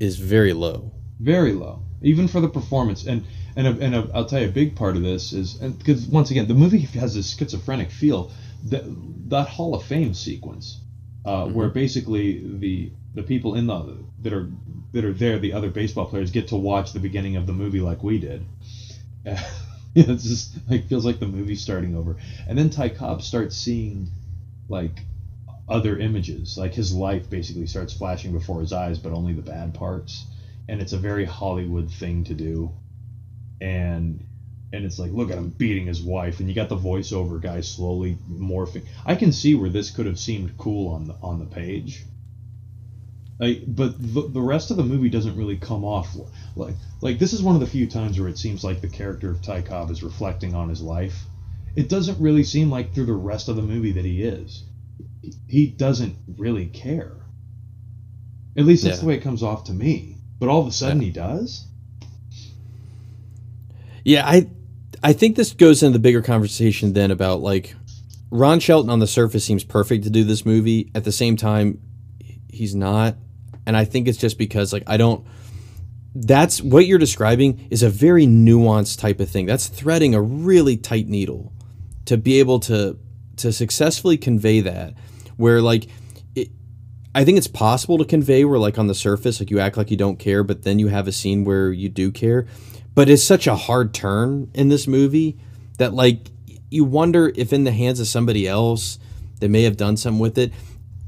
[0.00, 0.92] is very low.
[1.20, 3.06] Very low, even for the performance.
[3.06, 3.24] And
[3.56, 6.30] and a, and a, I'll tell you, a big part of this is because once
[6.30, 8.30] again, the movie has this schizophrenic feel.
[8.64, 8.84] That
[9.28, 10.78] that Hall of Fame sequence,
[11.24, 14.48] uh, where basically the the people in the that are
[14.92, 17.80] that are there, the other baseball players get to watch the beginning of the movie
[17.80, 18.42] like we did.
[19.94, 24.08] it just like feels like the movie's starting over, and then Ty Cobb starts seeing
[24.68, 25.02] like
[25.68, 29.72] other images, like his life basically starts flashing before his eyes, but only the bad
[29.74, 30.24] parts,
[30.68, 32.70] and it's a very Hollywood thing to do,
[33.64, 34.20] and
[34.72, 37.60] and it's like look at him beating his wife, and you got the voiceover guy
[37.60, 38.82] slowly morphing.
[39.06, 42.04] I can see where this could have seemed cool on the on the page.
[43.38, 46.16] Like, but the, the rest of the movie doesn't really come off
[46.56, 49.30] like like this is one of the few times where it seems like the character
[49.30, 51.24] of Ty Cobb is reflecting on his life.
[51.74, 54.62] It doesn't really seem like through the rest of the movie that he is.
[55.48, 57.12] He doesn't really care.
[58.56, 59.00] At least that's Yeah.
[59.00, 60.18] the way it comes off to me.
[60.38, 61.64] But all of a sudden he does.
[64.04, 64.48] Yeah, I
[65.02, 67.74] I think this goes into the bigger conversation then about like
[68.30, 70.90] Ron Shelton on the surface seems perfect to do this movie.
[70.94, 71.80] At the same time,
[72.48, 73.16] he's not.
[73.66, 75.26] And I think it's just because like I don't
[76.14, 79.46] that's what you're describing is a very nuanced type of thing.
[79.46, 81.52] That's threading a really tight needle
[82.04, 82.98] to be able to
[83.38, 84.94] to successfully convey that
[85.36, 85.88] where like
[87.14, 89.90] I think it's possible to convey where like on the surface like you act like
[89.90, 92.46] you don't care but then you have a scene where you do care.
[92.94, 95.38] But it's such a hard turn in this movie
[95.78, 96.30] that like
[96.70, 98.98] you wonder if in the hands of somebody else
[99.38, 100.52] they may have done something with it.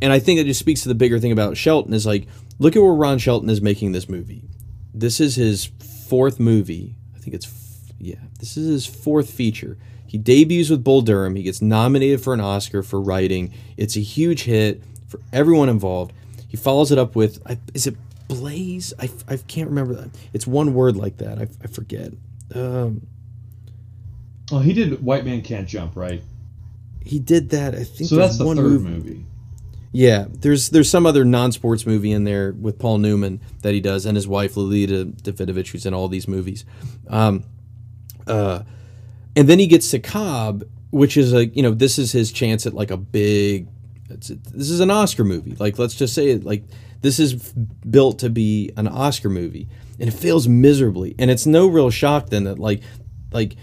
[0.00, 2.76] And I think it just speaks to the bigger thing about Shelton is like look
[2.76, 4.48] at where Ron Shelton is making this movie.
[4.94, 5.70] This is his
[6.08, 6.96] fourth movie.
[7.16, 9.76] I think it's f- yeah this is his fourth feature.
[10.06, 11.34] He debuts with Bull Durham.
[11.34, 13.52] He gets nominated for an Oscar for writing.
[13.76, 14.82] It's a huge hit
[15.16, 16.12] for everyone involved.
[16.48, 17.96] He follows it up with, I- is it
[18.28, 18.92] Blaze?
[18.98, 20.10] I, I can't remember that.
[20.32, 21.38] It's one word like that.
[21.38, 22.12] I, I forget.
[22.54, 23.06] Um,
[24.50, 26.22] Well, he did White Man Can't Jump, right?
[27.04, 27.72] he did that.
[27.74, 28.88] I think So that's the one third movie.
[28.90, 29.26] movie.
[29.92, 34.04] Yeah, there's there's some other non-sports movie in there with Paul Newman that he does,
[34.06, 36.64] and his wife Lolita Davidovich, who's in all these movies.
[37.08, 37.44] Um,
[38.26, 38.64] uh,
[39.36, 42.66] and then he gets to Cobb, which is like you know this is his chance
[42.66, 43.68] at like a big.
[44.08, 45.56] It's, this is an Oscar movie.
[45.58, 46.64] Like let's just say it like
[47.02, 51.14] this is built to be an Oscar movie, and it fails miserably.
[51.18, 52.82] And it's no real shock then that like
[53.32, 53.56] like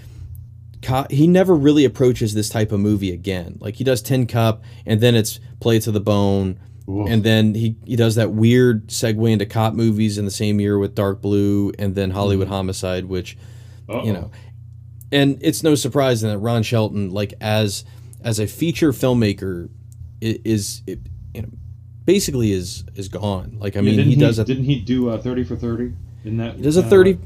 [1.10, 3.58] he never really approaches this type of movie again.
[3.60, 7.10] Like he does Tin Cup, and then it's Play to the Bone, Oof.
[7.10, 10.78] and then he he does that weird segue into cop movies in the same year
[10.78, 12.56] with Dark Blue, and then Hollywood mm-hmm.
[12.56, 13.38] Homicide, which
[13.90, 14.04] Uh-oh.
[14.06, 14.32] you know,
[15.12, 17.86] and it's no surprise then that Ron Shelton, like as
[18.24, 19.70] as a feature filmmaker,
[20.46, 21.00] is it,
[21.34, 21.50] you know,
[22.06, 23.58] basically is is gone.
[23.60, 25.94] Like I mean, didn't he does a Didn't he do uh, thirty for thirty?
[26.26, 27.18] In that, he does a uh, 30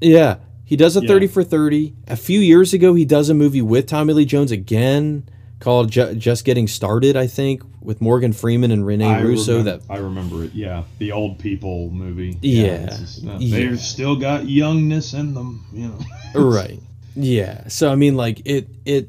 [0.00, 1.08] yeah he does a Yeah.
[1.08, 4.52] 30 for 30 a few years ago he does a movie with tommy lee jones
[4.52, 9.58] again called Ju- just getting started i think with morgan freeman and Rene I russo
[9.58, 10.52] remember, that I remember it.
[10.54, 12.38] Yeah, the old people movie.
[12.40, 12.84] Yeah.
[12.84, 13.56] it's just, uh, Yeah.
[13.58, 15.64] they've still got youngness in them.
[15.72, 16.40] You know.
[16.48, 16.78] right
[17.16, 19.08] yeah so i mean like it it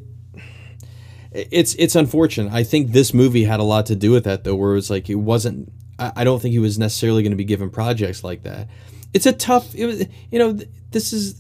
[1.31, 4.55] it's it's unfortunate i think this movie had a lot to do with that though
[4.55, 7.37] where it was like it wasn't i, I don't think he was necessarily going to
[7.37, 8.67] be given projects like that
[9.13, 10.57] it's a tough it was, you know
[10.91, 11.39] this is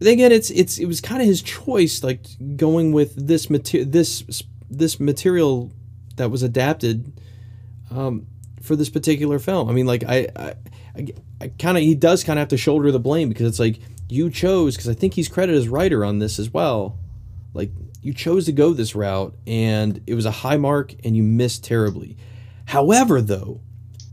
[0.00, 2.24] again it's it's it was kind of his choice like
[2.56, 5.72] going with this material this this material
[6.16, 7.12] that was adapted
[7.90, 8.26] um,
[8.60, 9.68] for this particular film.
[9.68, 10.54] I mean, like I, I,
[10.94, 11.06] I,
[11.40, 13.78] I kind of he does kind of have to shoulder the blame because it's like
[14.08, 16.98] you chose because I think he's credited as writer on this as well.
[17.54, 17.70] Like
[18.08, 21.62] you chose to go this route and it was a high mark and you missed
[21.62, 22.16] terribly.
[22.64, 23.60] However, though,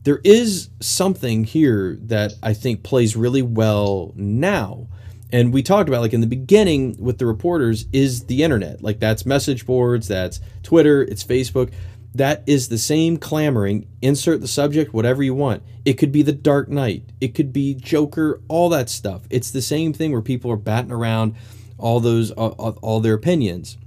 [0.03, 4.89] there is something here that I think plays really well now.
[5.31, 8.83] And we talked about like in the beginning with the reporters is the internet.
[8.83, 11.71] Like that's message boards, that's Twitter, it's Facebook.
[12.15, 13.87] That is the same clamoring.
[14.01, 15.63] Insert the subject, whatever you want.
[15.85, 17.03] It could be the Dark Knight.
[17.21, 19.21] It could be Joker, all that stuff.
[19.29, 21.35] It's the same thing where people are batting around
[21.77, 23.77] all those all, all their opinions.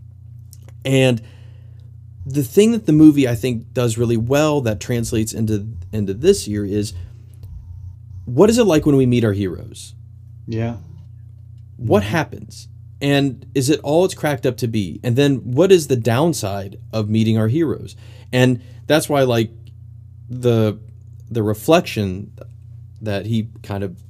[0.84, 1.22] And
[2.26, 6.46] the thing that the movie I think does really well that translates into into this
[6.46, 6.92] year is
[8.26, 9.94] what is it like when we meet our heroes?
[10.46, 10.76] Yeah.
[11.76, 12.10] What mm-hmm.
[12.10, 12.68] happens?
[13.00, 15.00] And is it all it's cracked up to be?
[15.02, 17.96] And then what is the downside of meeting our heroes?
[18.32, 19.50] And that's why like
[20.28, 20.78] the
[21.30, 22.32] the reflection
[23.00, 24.02] that he kind of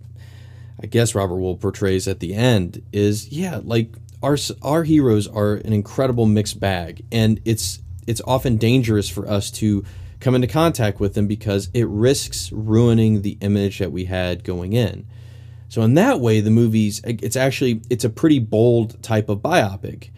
[0.82, 5.54] I guess Robert Wuhl portrays at the end is yeah, like our our heroes are
[5.54, 9.84] an incredible mixed bag and it's it's often dangerous for us to
[10.20, 14.72] come into contact with them because it risks ruining the image that we had going
[14.72, 15.06] in.
[15.68, 20.10] So in that way, the movie's it's actually it's a pretty bold type of biopic.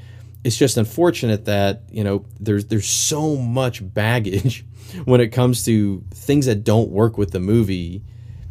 [0.44, 4.64] It's just unfortunate that you know there's there's so much baggage
[5.04, 8.02] when it comes to things that don't work with the movie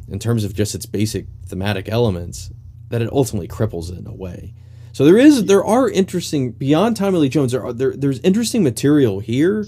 [0.10, 2.52] in terms of just its basic thematic elements
[2.90, 4.54] that it ultimately cripples it in a way.
[4.92, 8.64] So there is there are interesting beyond Tommy Lee Jones there are there, there's interesting
[8.64, 9.66] material here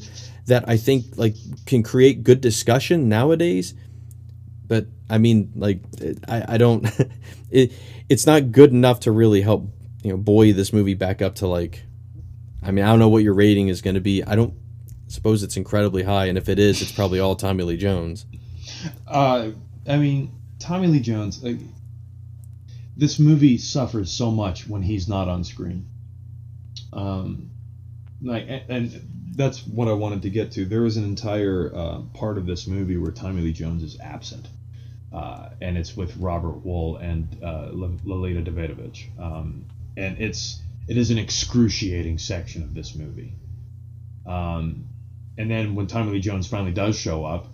[0.48, 3.74] that I think like can create good discussion nowadays.
[4.68, 5.82] But I mean like
[6.28, 6.88] I, I don't
[7.50, 7.74] it
[8.10, 9.70] it's not good enough to really help
[10.04, 11.84] you know buoy this movie back up to like
[12.64, 14.24] I mean I don't know what your rating is going to be.
[14.24, 14.54] I don't
[15.08, 18.26] suppose it's incredibly high and if it is it's probably all Tommy Lee Jones.
[19.08, 19.52] Uh
[19.88, 21.58] I mean Tommy Lee Jones like,
[22.96, 25.88] this movie suffers so much when he's not on screen.
[26.94, 27.52] Um,
[28.22, 30.66] like, and, and that's what I wanted to get to.
[30.66, 34.48] There is an entire uh, part of this movie where Tommy Lee Jones is absent,
[35.14, 39.66] uh, and it's with Robert Wuhl and uh, Lolita Davidovich, um,
[39.98, 43.34] and it's it is an excruciating section of this movie.
[44.26, 44.86] Um,
[45.38, 47.48] and then when Tommy Lee Jones finally does show up,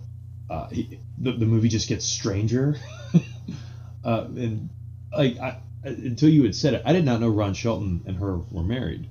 [0.50, 2.76] uh, he, the, the movie just gets stranger.
[4.04, 4.70] uh, and
[5.16, 8.38] like I, until you had said it, I did not know Ron Shelton and her
[8.38, 9.08] were married.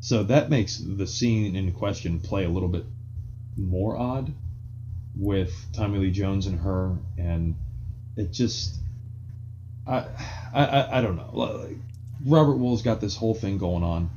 [0.00, 2.84] So that makes the scene in question play a little bit
[3.56, 4.32] more odd
[5.16, 7.54] with Tommy Lee Jones and her, and
[8.16, 8.76] it just
[9.86, 10.06] I
[10.52, 11.30] I, I don't know.
[11.32, 11.76] Like,
[12.26, 14.10] Robert Wuhl's got this whole thing going on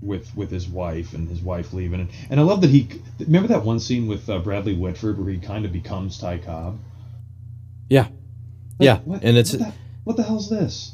[0.00, 3.48] with with his wife and his wife leaving, and, and I love that he remember
[3.48, 6.78] that one scene with uh, Bradley Whitford where he kind of becomes Ty Cobb.
[7.88, 8.10] Yeah, like,
[8.80, 10.92] yeah, what, and it's what what the hell's this?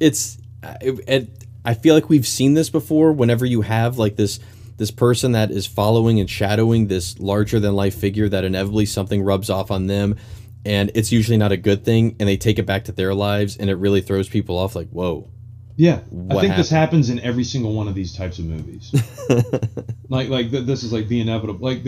[0.00, 0.38] It's
[0.80, 3.12] it, it, I feel like we've seen this before.
[3.12, 4.40] Whenever you have like this
[4.76, 9.22] this person that is following and shadowing this larger than life figure, that inevitably something
[9.22, 10.16] rubs off on them,
[10.64, 13.56] and it's usually not a good thing, and they take it back to their lives,
[13.58, 14.74] and it really throws people off.
[14.74, 15.30] Like, whoa.
[15.76, 16.52] Yeah, I think happened?
[16.58, 18.92] this happens in every single one of these types of movies.
[20.10, 21.64] like, like this is like the inevitable.
[21.64, 21.84] Like,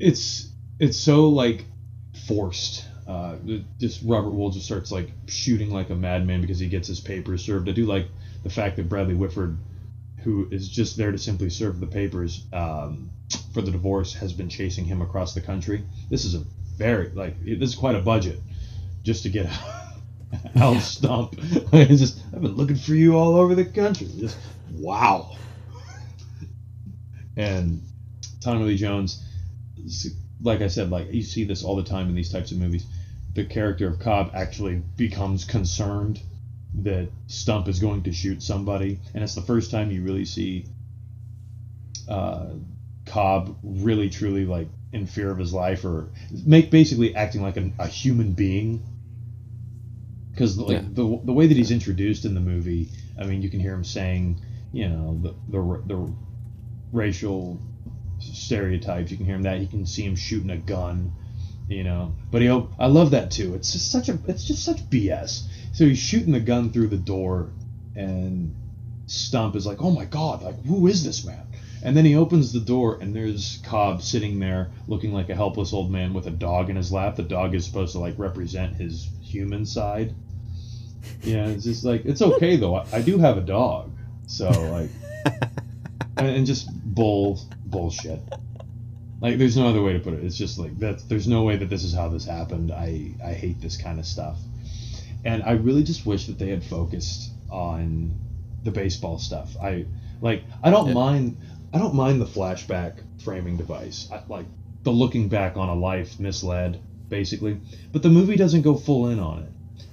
[0.00, 0.48] it's
[0.80, 1.64] it's so like
[2.26, 3.36] forced uh,
[3.78, 7.42] just Robert Wuhl just starts like shooting like a madman because he gets his papers
[7.42, 7.66] served.
[7.68, 8.06] I do like
[8.42, 9.56] the fact that Bradley Whitford,
[10.18, 13.10] who is just there to simply serve the papers um,
[13.54, 15.84] for the divorce, has been chasing him across the country.
[16.10, 16.44] This is a
[16.76, 18.38] very like this is quite a budget
[19.04, 19.54] just to get out
[20.54, 20.78] yeah.
[20.80, 21.34] stump.
[21.38, 24.06] it's just I've been looking for you all over the country.
[24.18, 24.36] Just
[24.72, 25.34] wow.
[27.38, 27.80] and
[28.42, 29.24] Tommy Lee Jones,
[30.42, 32.84] like I said, like you see this all the time in these types of movies
[33.34, 36.20] the character of Cobb actually becomes concerned
[36.82, 40.66] that Stump is going to shoot somebody, and it's the first time you really see
[42.08, 42.46] uh,
[43.06, 46.08] Cobb really truly like in fear of his life or
[46.46, 48.82] make basically acting like a, a human being.
[50.30, 50.88] Because like yeah.
[50.88, 53.84] the the way that he's introduced in the movie, I mean, you can hear him
[53.84, 54.40] saying,
[54.72, 56.12] you know, the the, the
[56.92, 57.60] racial
[58.20, 59.10] stereotypes.
[59.10, 59.60] You can hear him that.
[59.60, 61.12] You can see him shooting a gun
[61.68, 62.14] you know.
[62.30, 63.54] But he, I love that too.
[63.54, 65.44] It's just such a, it's just such BS.
[65.72, 67.50] So he's shooting the gun through the door,
[67.94, 68.54] and
[69.06, 70.42] Stump is like, "Oh my God!
[70.42, 71.46] Like, who is this man?"
[71.82, 75.72] And then he opens the door, and there's Cobb sitting there, looking like a helpless
[75.72, 77.16] old man with a dog in his lap.
[77.16, 80.14] The dog is supposed to like represent his human side.
[81.22, 82.76] Yeah, it's just like it's okay though.
[82.76, 83.92] I, I do have a dog,
[84.26, 84.90] so like,
[86.16, 88.20] and, and just bull bullshit.
[89.20, 90.24] Like, there's no other way to put it.
[90.24, 91.08] It's just like that.
[91.08, 92.70] There's no way that this is how this happened.
[92.70, 94.38] I I hate this kind of stuff,
[95.24, 98.14] and I really just wish that they had focused on
[98.64, 99.56] the baseball stuff.
[99.60, 99.86] I
[100.20, 100.44] like.
[100.62, 100.94] I don't Yeah.
[100.94, 101.36] mind.
[101.72, 104.08] I don't mind the flashback framing device.
[104.12, 104.46] I, like
[104.84, 107.58] the looking back on a life misled, basically.
[107.92, 109.50] But the movie doesn't go full in on it.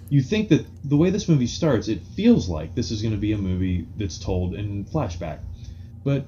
[0.10, 3.20] You think that the way this movie starts, it feels like this is going to
[3.20, 5.40] be a movie that's told in flashback,
[6.04, 6.26] but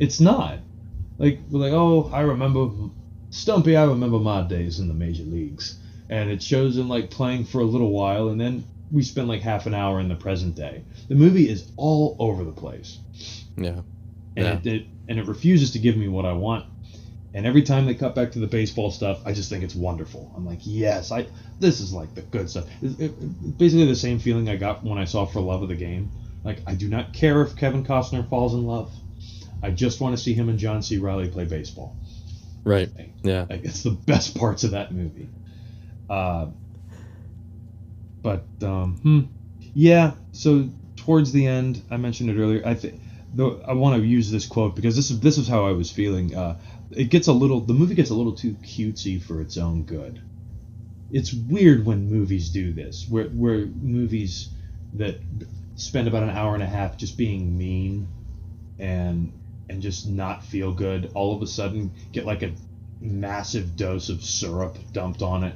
[0.00, 0.58] it's not.
[1.20, 2.70] Like we're like, oh, I remember
[3.28, 3.76] Stumpy.
[3.76, 7.60] I remember my days in the major leagues, and it shows him like playing for
[7.60, 10.82] a little while, and then we spend like half an hour in the present day.
[11.08, 12.98] The movie is all over the place
[13.56, 13.82] Yeah.
[14.36, 14.54] and Yeah.
[14.54, 16.64] it, it and it refuses to give me what I want.
[17.34, 20.32] And every time they cut back to the baseball stuff, I just think it's wonderful.
[20.34, 21.26] I'm like, yes, I
[21.60, 22.66] this is like the good stuff.
[22.82, 25.68] It, it- it- basically the same feeling I got when I saw For Love of
[25.68, 26.10] the Game.
[26.44, 28.90] Like I do not care if Kevin Costner falls in love.
[29.62, 30.98] I just want to see him and John C.
[30.98, 31.96] Reilly play baseball.
[32.64, 32.88] Right.
[33.22, 33.46] Yeah.
[33.48, 35.28] Like it's the best parts of that movie.
[36.08, 36.46] Uh,
[38.22, 39.20] but um, hmm,
[39.74, 40.12] yeah.
[40.32, 42.62] So towards the end, I mentioned it earlier.
[42.64, 43.00] I think
[43.34, 45.90] though I want to use this quote because this is this is how I was
[45.90, 46.34] feeling.
[46.34, 46.58] Uh,
[46.90, 50.20] it gets a little the movie gets a little too cutesy for its own good.
[51.12, 54.50] It's weird when movies do this, where where movies
[54.94, 55.16] that
[55.76, 58.08] spend about an hour and a half just being mean
[58.78, 59.32] and
[59.70, 62.52] and just not feel good all of a sudden get like a
[63.00, 65.54] massive dose of syrup dumped on it.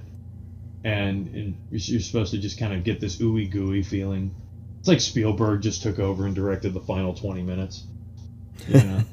[0.84, 4.34] And, and you're supposed to just kind of get this ooey gooey feeling.
[4.78, 7.84] It's like spielberg just took over and directed the final 20 minutes.
[8.68, 9.00] You know?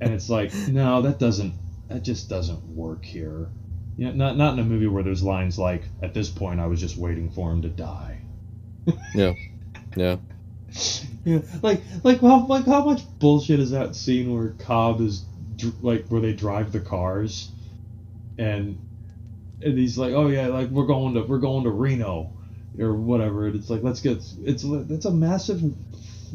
[0.00, 1.54] And it's like no that doesn't
[1.88, 3.48] that just doesn't work here.
[3.96, 6.68] You know, not not in a movie where there's lines like at this point i
[6.68, 8.20] was just waiting for him to die.
[9.12, 9.34] Yeah.
[9.96, 10.18] Yeah.
[11.24, 15.24] yeah, like like how like how much bullshit is that scene where Cobb is
[15.80, 17.50] like where they drive the cars,
[18.38, 18.78] and
[19.62, 22.32] and he's like, oh yeah, like we're going to we're going to Reno,
[22.78, 23.46] or whatever.
[23.46, 25.62] And it's like let's get it's it's a massive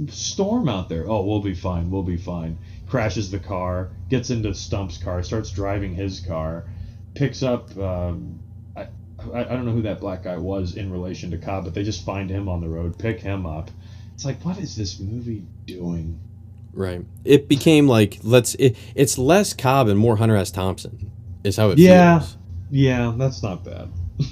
[0.10, 1.10] storm out there.
[1.10, 1.90] Oh, we'll be fine.
[1.90, 2.58] We'll be fine.
[2.88, 6.66] Crashes the car, gets into Stump's car, starts driving his car,
[7.16, 7.78] picks up.
[7.78, 8.40] Um,
[8.76, 8.88] I,
[9.34, 11.84] I I don't know who that black guy was in relation to Cobb, but they
[11.84, 13.70] just find him on the road, pick him up.
[14.18, 16.20] It's like, what is this movie doing?
[16.74, 17.06] Right.
[17.24, 18.56] It became like let's.
[18.56, 20.50] It, it's less Cobb and more Hunter S.
[20.50, 21.12] Thompson.
[21.44, 22.18] Is how it Yeah.
[22.22, 22.38] feels.
[22.72, 23.90] Yeah, Yeah, that's not bad.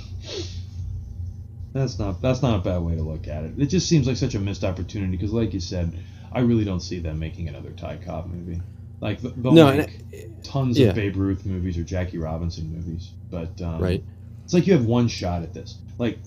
[1.74, 3.54] that's not that's not a bad way to look at it.
[3.60, 5.94] It just seems like such a missed opportunity because, like you said,
[6.32, 8.62] I really don't see them making another Ty Cobb movie.
[9.02, 10.88] Like th- they'll No, make tons yeah.
[10.88, 14.04] of Babe Ruth movies or Jackie Robinson movies, but um, Right.
[14.46, 15.78] It's like you have one shot at this.
[16.00, 16.18] Like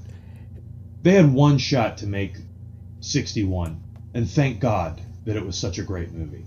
[1.02, 2.36] they had one shot to make
[3.00, 3.80] 61,
[4.14, 6.46] and thank God that it was such a great movie.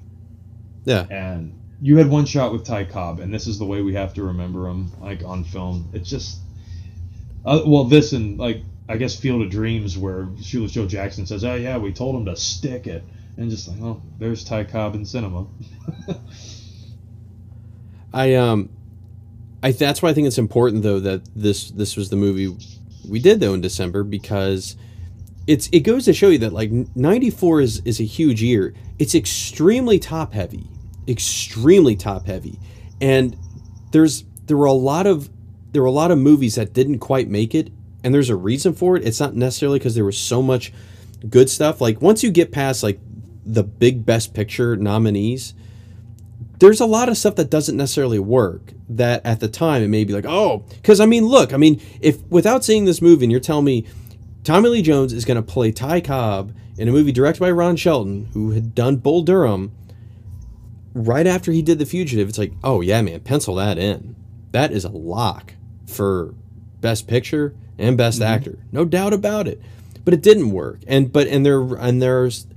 [0.86, 1.06] Yeah.
[1.10, 4.14] And you had one shot with Ty Cobb, and this is the way we have
[4.16, 5.90] to remember him, like on film.
[5.94, 6.40] It's just,
[7.46, 11.44] uh, well, this and like I guess Field of Dreams, where Shoeless Joe Jackson says,
[11.44, 13.04] "Oh yeah, we told him to stick it,"
[13.38, 15.48] and just like, oh, there's Ty Cobb in cinema.
[18.14, 18.70] I um,
[19.64, 22.56] I that's why I think it's important though that this this was the movie
[23.08, 24.76] we did though in December because
[25.48, 28.74] it's it goes to show you that like 94 is is a huge year.
[29.00, 30.68] It's extremely top heavy,
[31.08, 32.60] extremely top heavy,
[33.00, 33.36] and
[33.92, 35.30] there's there were a lot of
[35.72, 37.72] there were a lot of movies that didn't quite make it,
[38.04, 39.06] and there's a reason for it.
[39.06, 40.72] It's not necessarily because there was so much
[41.30, 41.82] good stuff.
[41.82, 43.00] Like once you get past like
[43.46, 45.54] the big Best Picture nominees,
[46.60, 50.04] there's a lot of stuff that doesn't necessarily work that at the time it may
[50.04, 53.32] be like oh because i mean look i mean if without seeing this movie and
[53.32, 53.86] you're telling me
[54.44, 57.76] tommy lee jones is going to play ty cobb in a movie directed by ron
[57.76, 59.72] shelton who had done bull durham
[60.94, 62.30] right after he did the fugitive.
[62.30, 64.16] It's like oh yeah man pencil that in.
[64.52, 65.54] That is a lock
[65.88, 66.34] for
[66.82, 68.34] best picture and best mm-hmm.
[68.34, 68.60] actor.
[68.72, 69.62] No doubt about it.
[70.04, 70.80] But it didn't work.
[70.88, 72.48] And but and there and there's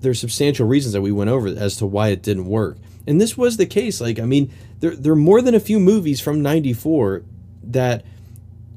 [0.00, 2.76] there's substantial reasons that we went over as to why it didn't work.
[3.06, 4.00] And this was the case.
[4.00, 7.22] Like, I mean, there, there are more than a few movies from 94
[7.64, 8.04] that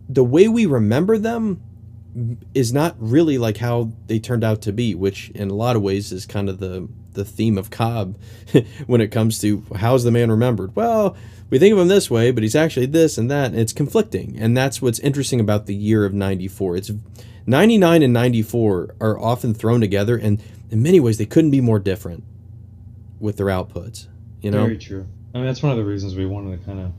[0.08, 1.62] the way we remember them
[2.54, 5.82] is not really like how they turned out to be, which in a lot of
[5.82, 8.18] ways is kind of the, the theme of Cobb
[8.88, 10.76] when it comes to how's the man remembered?
[10.76, 11.16] Well,
[11.50, 14.38] we think of him this way, but he's actually this and that, and it's conflicting.
[14.40, 16.78] And that's what's interesting about the year of 94.
[16.78, 16.92] It's
[17.46, 20.42] 99 and 94 are often thrown together, and
[20.72, 22.24] in many ways, they couldn't be more different
[23.20, 24.08] with their outputs.
[24.42, 25.08] You know, Very true.
[25.34, 26.92] I mean, that's one of the reasons we wanted to kind of,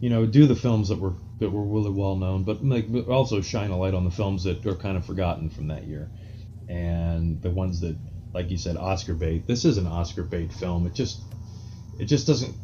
[0.00, 3.40] you know, do the films that were that were really well known, but but also
[3.40, 6.08] shine a light on the films that are kind of forgotten from that year,
[6.68, 7.96] and the ones that,
[8.32, 9.46] like you said, Oscar bait.
[9.46, 10.86] This is an Oscar bait film.
[10.86, 11.20] It just,
[11.98, 12.54] it just doesn't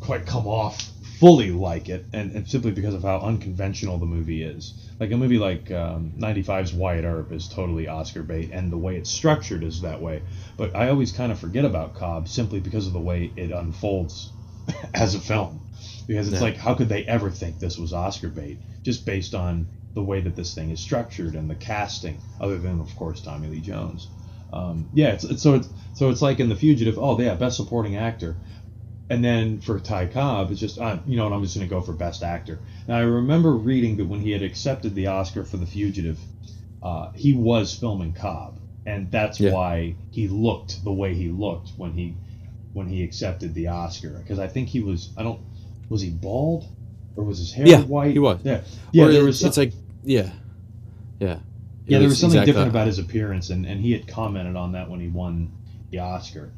[0.00, 4.42] quite come off fully like it, and, and simply because of how unconventional the movie
[4.42, 4.74] is.
[5.00, 8.96] Like a movie like um, 95's Wyatt Earp is totally Oscar bait, and the way
[8.96, 10.22] it's structured is that way.
[10.56, 14.30] But I always kind of forget about Cobb simply because of the way it unfolds
[14.94, 15.65] as a film.
[16.06, 16.42] Because it's Yeah.
[16.42, 20.20] like, how could they ever think this was Oscar bait just based on the way
[20.20, 24.08] that this thing is structured and the casting, other than of course Tommy Lee Jones.
[24.52, 26.98] Um, yeah, it's, it's so it's so it's like in The Fugitive.
[26.98, 28.36] Oh, yeah, best supporting actor,
[29.10, 31.80] and then for Ty Cobb, it's just uh, you know what I'm just gonna go
[31.80, 32.60] for best actor.
[32.86, 36.20] Now I remember reading that when he had accepted the Oscar for The Fugitive,
[36.82, 39.50] uh, he was filming Cobb, and that's Yeah.
[39.52, 42.14] why he looked the way he looked when he
[42.72, 44.18] when he accepted the Oscar.
[44.18, 45.40] Because I think he was I don't
[45.88, 46.64] was he bald
[47.16, 48.12] or was his hair Yeah, white?
[48.12, 48.40] he was.
[48.44, 48.62] Yeah,
[48.92, 49.04] yeah.
[49.04, 49.72] Or there it- was some, it's like
[50.04, 50.30] yeah,
[51.18, 51.38] yeah.
[51.86, 54.72] Yeah, there was something exactly- different about his appearance, and, and he had commented on
[54.72, 55.52] that when he won
[55.90, 56.50] the Oscar,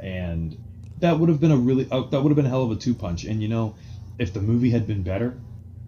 [0.00, 0.56] and
[1.00, 2.76] that would have been a really uh, that would have been a hell of a
[2.76, 3.24] two punch.
[3.24, 3.74] And you know,
[4.18, 5.36] if the movie had been better,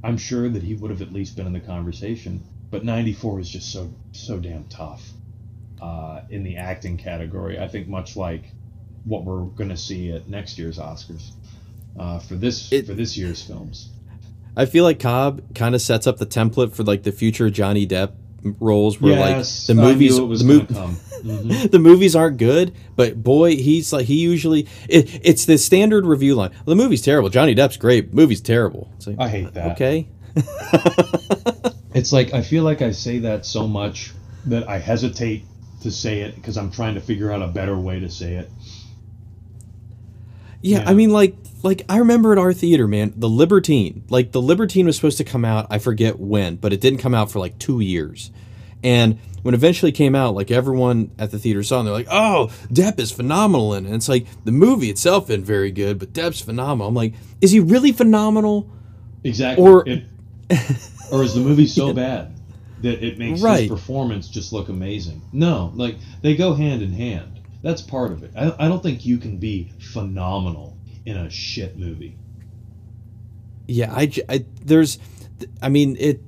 [0.02, 2.42] I'm sure that he would have at least been in the conversation.
[2.72, 5.08] But '94 is just so so damn tough
[5.80, 7.58] uh, in the acting category.
[7.60, 8.44] I think much like
[9.04, 11.30] what we're going to see at next year's Oscars
[11.98, 13.88] uh, for this It- for this year's films.
[14.56, 17.86] I feel like Cobb kind of sets up the template for like the future Johnny
[17.86, 18.12] Depp
[18.60, 20.96] roles, where yes, like the movies, I knew it was the, going mov- to come.
[21.22, 21.70] Mhm.
[21.70, 26.34] the movies aren't good, but boy, he's like he usually it, it's the standard review
[26.34, 26.50] line.
[26.64, 27.28] the movie's terrible.
[27.28, 28.12] Johnny Depp's great.
[28.12, 28.90] Movie's terrible.
[29.06, 29.72] Like, I hate that.
[29.72, 30.08] Okay,
[31.94, 34.12] It's like I feel like I say that so much
[34.46, 35.44] that I hesitate
[35.82, 38.50] to say it because I'm trying to figure out a better way to say it.
[40.62, 40.90] Yeah, Yeah.
[40.90, 44.04] I mean, like, like I remember at our theater, man, the Libertine.
[44.08, 45.66] Like, the Libertine was supposed to come out.
[45.70, 48.30] I forget when, but it didn't come out for like two years.
[48.84, 52.08] And when it eventually came out, like everyone at the theater saw, and they're like,
[52.10, 55.98] "Oh, Depp is phenomenal!" in it." And it's like the movie itself isn't very good,
[56.00, 56.88] but Depp's phenomenal.
[56.88, 58.68] I'm like, is he really phenomenal?
[59.24, 59.64] Exactly.
[59.64, 60.04] Or- it,
[61.12, 62.34] or is the movie so bad
[62.82, 63.60] that it makes Right.
[63.62, 65.22] his performance just look amazing?
[65.32, 67.38] No, like they go hand in hand.
[67.62, 68.32] That's part of it.
[68.36, 72.16] I, I don't think you can be phenomenal in a shit movie.
[73.66, 74.98] Yeah, I, I there's,
[75.60, 76.20] I mean, it.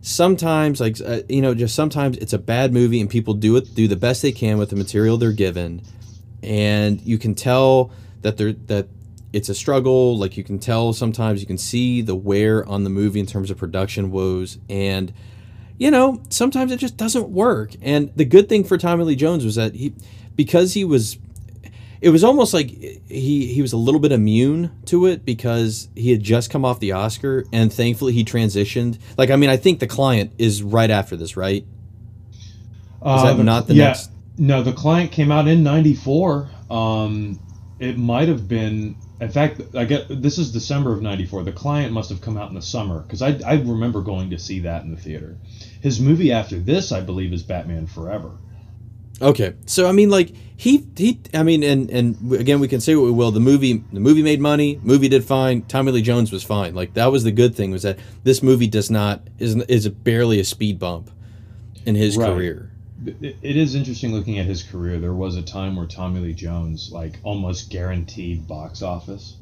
[0.00, 3.74] Sometimes, like uh, you know, just sometimes it's a bad movie, and people do it
[3.74, 5.82] do the best they can with the material they're given,
[6.44, 7.90] and you can tell
[8.22, 8.86] that they're that
[9.32, 10.16] it's a struggle.
[10.16, 13.50] Like you can tell sometimes you can see the wear on the movie in terms
[13.50, 15.12] of production woes, and
[15.76, 17.72] you know sometimes it just doesn't work.
[17.82, 19.92] And the good thing for Tommy Lee Jones was that he,
[20.36, 21.18] because he was
[22.00, 26.10] it was almost like he he was a little bit immune to it because he
[26.12, 28.98] had just come off the Oscar and thankfully he transitioned.
[29.16, 31.64] Like I mean, I think the client is right after this, right?
[33.18, 36.48] Is that not the next- No, the client came out in '94.
[36.70, 37.40] Um,
[37.78, 38.96] it might have been.
[39.18, 41.44] In fact, I get this is December of '94.
[41.44, 44.38] The client must have come out in the summer because I, I remember going to
[44.38, 45.38] see that in the theater.
[45.80, 48.32] His movie after this, I believe, is Batman Forever.
[49.20, 52.94] Okay, so I mean, like he he, I mean, and and again, we can say
[52.96, 53.30] what we will.
[53.30, 54.78] The movie the movie made money.
[54.82, 55.62] Movie did fine.
[55.62, 56.74] Tommy Lee Jones was fine.
[56.74, 60.38] Like that was the good thing was that this movie does not is is barely
[60.40, 61.10] a speed bump
[61.86, 62.26] in his Right.
[62.34, 62.70] career.
[63.06, 64.98] It, it is interesting looking at his career.
[64.98, 69.36] There was a time where Tommy Lee Jones like almost guaranteed box office.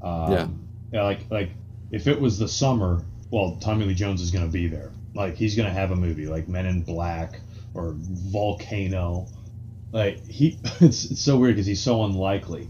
[0.00, 1.02] Um, yeah.
[1.02, 1.50] Like like
[1.92, 4.90] if it was the summer, well, Tommy Lee Jones is going to be there.
[5.14, 7.38] Like he's going to have a movie like Men in Black
[7.74, 9.28] or Volcano.
[9.92, 12.68] Like he, it's, it's so weird because he's so unlikely.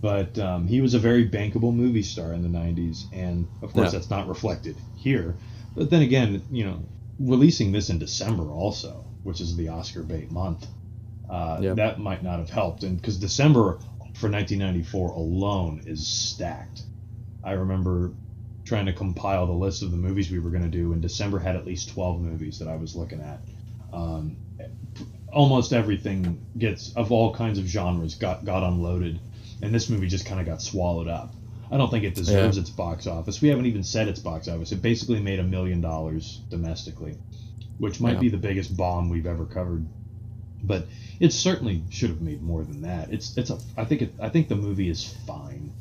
[0.00, 3.92] But um, he was a very bankable movie star in the '90s, and of course
[3.92, 3.98] Yeah.
[3.98, 5.34] that's not reflected here.
[5.74, 6.80] But then again, you know,
[7.18, 10.66] releasing this in December also, which is the Oscar bait month,
[11.28, 12.82] uh, that might not have helped.
[12.82, 13.78] And because December
[14.14, 16.82] for 1994 alone is stacked.
[17.42, 18.12] I remember
[18.64, 21.38] trying to compile the list of the movies we were going to do, and December
[21.38, 23.40] had at least 12 movies that I was looking at.
[23.94, 24.36] Um,
[25.32, 29.18] almost everything gets of all kinds of genres got got unloaded,
[29.62, 31.32] and this movie just kind of got swallowed up.
[31.70, 32.60] I don't think it deserves Yeah.
[32.62, 33.40] its box office.
[33.40, 34.70] We haven't even said its box office.
[34.72, 37.14] It basically made a million dollars domestically,
[37.78, 38.20] which might Yeah.
[38.20, 39.86] be the biggest bomb we've ever covered.
[40.62, 40.86] But
[41.20, 43.12] it certainly should have made more than that.
[43.12, 45.72] It's it's a I think it I think the movie is fine.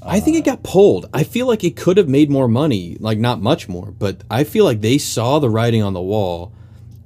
[0.00, 1.08] I think it got pulled.
[1.12, 4.44] I feel like it could have made more money, like not much more, but I
[4.44, 6.52] feel like they saw the writing on the wall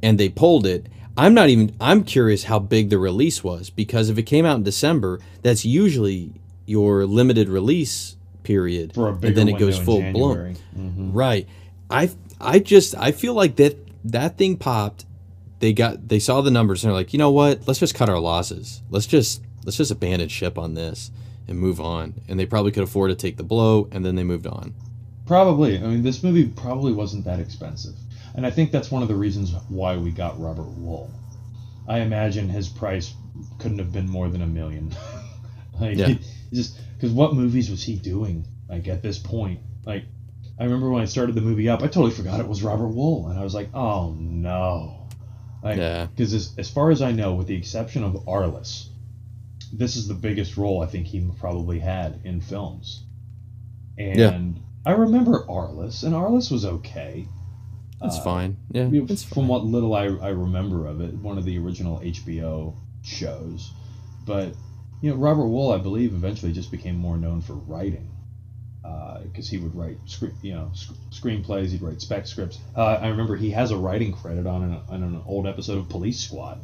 [0.03, 0.87] and they pulled it.
[1.17, 4.57] I'm not even I'm curious how big the release was because if it came out
[4.57, 6.33] in December, that's usually
[6.67, 10.57] your limited release period for a bigger and then it goes full January.
[10.75, 10.93] blown.
[10.97, 11.11] Mhm.
[11.13, 11.47] Right.
[11.91, 15.05] I I just I feel like that that thing popped.
[15.61, 17.69] They got they saw the numbers and they're like, "You know what?
[17.69, 18.83] Let's just cut our losses.
[18.91, 21.11] Let's just let's just abandon ship on this."
[21.49, 22.15] and move on.
[22.29, 24.75] And they probably could afford to take the blow, and then they moved on.
[25.27, 25.77] Probably.
[25.77, 27.95] I mean, this movie probably wasn't that expensive,
[28.35, 31.11] and I think that's one of the reasons why we got Robert Wuhl.
[31.89, 33.13] I imagine his price
[33.59, 34.95] couldn't have been more than a million.
[35.81, 36.15] like, Yeah.
[36.53, 38.45] just because what movies was he doing?
[38.69, 40.05] Like at this point, like
[40.59, 43.31] I remember when I started the movie up, I totally forgot it was Robert Wuhl,
[43.31, 45.09] and I was like, oh no.
[45.63, 46.07] Like, Yeah.
[46.07, 48.89] because as, as far as I know, with the exception of Arliss,
[49.73, 53.03] this is the biggest role I think he probably had in films.
[53.99, 54.39] And Yeah.
[54.85, 57.27] I remember Arliss, and Arliss was okay.
[58.03, 58.57] That's Uh, fine.
[58.73, 61.57] Yeah, you know, it's from what little I, I remember of it, one of the
[61.59, 63.71] original HBO shows.
[64.27, 64.55] But
[65.01, 68.09] you know, Robert Wuhl, I believe, eventually just became more known for writing,
[69.25, 71.69] because he would write screen, you know, sc- screenplays.
[71.69, 72.59] He'd write spec scripts.
[72.77, 75.89] Uh, I remember he has a writing credit on an, on an old episode of
[75.89, 76.61] Police Squad.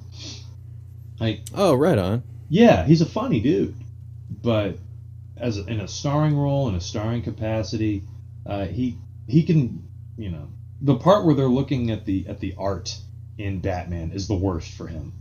[1.20, 2.22] Like, Oh, right on.
[2.48, 3.74] yeah, he's a funny dude,
[4.42, 4.78] but
[5.36, 8.02] as a, in a starring role in a starring capacity,
[8.46, 9.84] uh, he he can
[10.16, 10.48] you know
[10.80, 12.96] the part where they're looking at the at the art
[13.36, 15.12] in Batman is the worst for him.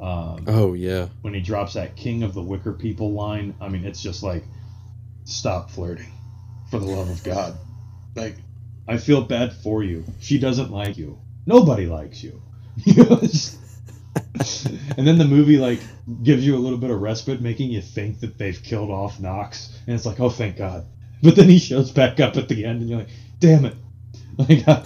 [0.00, 1.08] Um, Oh yeah.
[1.22, 4.44] when he drops that "King of the Wicker People" line, I mean, it's just like,
[5.24, 6.10] stop flirting,
[6.70, 7.56] for the love of God.
[8.16, 8.36] Like,
[8.88, 10.04] I feel bad for you.
[10.20, 11.18] She doesn't like you.
[11.46, 12.40] Nobody likes you.
[12.84, 13.58] You know, it's-
[14.96, 15.80] and then the movie like
[16.22, 19.76] gives you a little bit of respite, making you think that they've killed off Knox,
[19.86, 20.86] and it's like, oh, thank God.
[21.22, 23.74] But then he shows back up at the end, and you're like, damn it.
[24.48, 24.82] Like, how,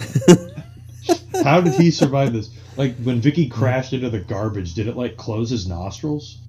[1.43, 2.49] how did he survive this?
[2.77, 6.39] Like when Vicky crashed into the garbage, did it like close his nostrils?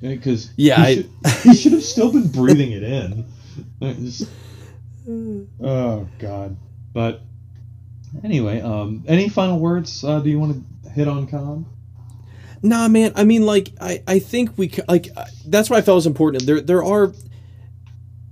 [0.00, 1.10] Because Yeah, he, I- should,
[1.42, 3.26] he should have still been breathing it in.
[3.80, 4.28] Just-
[5.08, 6.56] oh God!
[6.92, 7.20] But
[8.22, 10.02] anyway, um, any final words?
[10.02, 11.66] Uh, do you want to hit on Cobb?
[12.62, 13.12] Nah, man.
[13.14, 15.08] I mean, like, I, I think we like
[15.46, 16.46] that's why I felt it was important.
[16.46, 17.12] There there are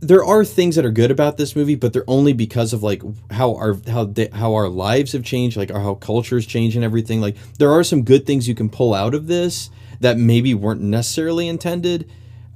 [0.03, 3.03] there are things that are good about this movie, but they're only because of like
[3.30, 7.20] how our how how our lives have changed, like our, how cultures change and everything.
[7.20, 10.80] Like there are some good things you can pull out of this that maybe weren't
[10.80, 12.11] necessarily intended,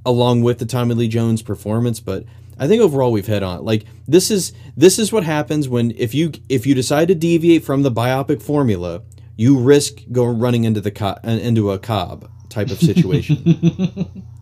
[0.05, 2.01] along with the Tommy Lee Jones performance.
[2.01, 2.25] But
[2.59, 3.63] I think overall we've hit on it.
[3.63, 7.63] like this is this is what happens when if you if you decide to deviate
[7.63, 9.03] from the biopic formula,
[9.37, 14.23] you risk going running into the co- uh, into a Cobb type of situation.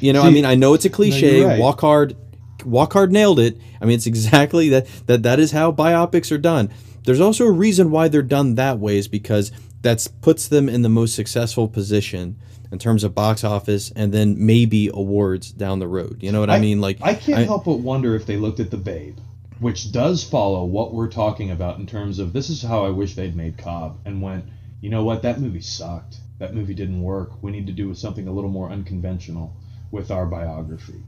[0.00, 1.38] You know, I mean, I know it's a cliche.
[1.38, 1.58] you're right.
[1.58, 2.16] Walk hard,
[2.64, 3.58] walk hard nailed it.
[3.80, 4.86] I mean, it's exactly that.
[5.06, 6.70] That that is how biopics are done.
[7.04, 9.50] There's also a reason why they're done that way is because
[9.80, 12.36] that's puts them in the most successful position
[12.70, 16.18] in terms of box office and then maybe awards down the road.
[16.20, 16.80] You know what I, mean?
[16.80, 19.18] Like I can't I- help but wonder if they looked at the Babe,
[19.58, 23.14] which does follow what we're talking about in terms of this is how I wish
[23.14, 24.44] they'd made Cobb, and went,
[24.80, 26.16] you know what, that movie sucked.
[26.38, 27.42] That movie didn't work.
[27.42, 29.56] We need to do something a little more unconventional
[29.90, 31.02] with our biography.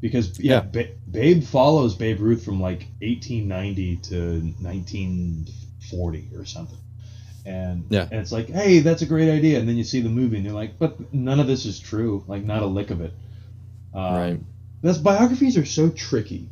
[0.00, 0.60] Because yeah, Yeah.
[0.60, 6.78] ba- Babe follows Babe Ruth from like 1890 to 1940 or something.
[7.46, 8.06] And, Yeah.
[8.10, 9.58] and it's like, hey, that's a great idea.
[9.58, 12.24] And then you see the movie and you're like, but none of this is true.
[12.28, 13.12] Like, not a lick of it.
[13.94, 14.40] Um, Right.
[14.82, 16.48] Those biographies are so tricky,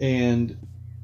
[0.00, 0.56] and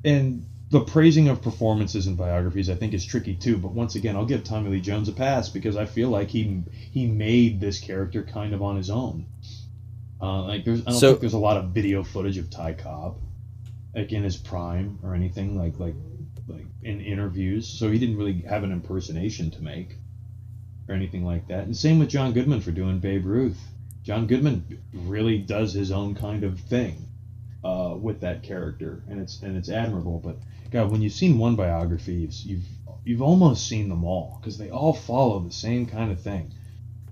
[0.04, 3.56] and the praising of performances in biographies I think is tricky too.
[3.56, 6.62] But once again, I'll give Tommy Lee Jones a pass because I feel like he
[6.90, 9.26] he made this character kind of on his own.
[10.22, 12.74] Uh, like there's I don't So- think there's a lot of video footage of Ty
[12.74, 13.16] Cobb,
[13.94, 15.94] like in his prime or anything like like
[16.48, 17.66] like in interviews.
[17.68, 19.96] So he didn't really have an impersonation to make
[20.88, 21.64] or anything like that.
[21.64, 23.60] And same with John Goodman for doing Babe Ruth.
[24.02, 27.06] John Goodman really does his own kind of thing
[27.62, 30.20] uh, with that character, and it's and it's admirable.
[30.24, 30.36] But
[30.70, 32.64] God, when you've seen one biography, you've you've,
[33.04, 36.52] you've almost seen them all because they all follow the same kind of thing.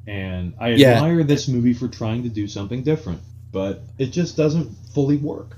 [0.09, 0.94] And I Yeah.
[0.94, 3.20] admire this movie for trying to do something different,
[3.52, 5.56] but it just doesn't fully work.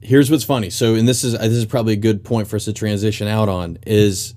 [0.00, 0.70] here's what's funny.
[0.70, 3.26] So, and this is uh, this is probably a good point for us to transition
[3.26, 4.34] out on is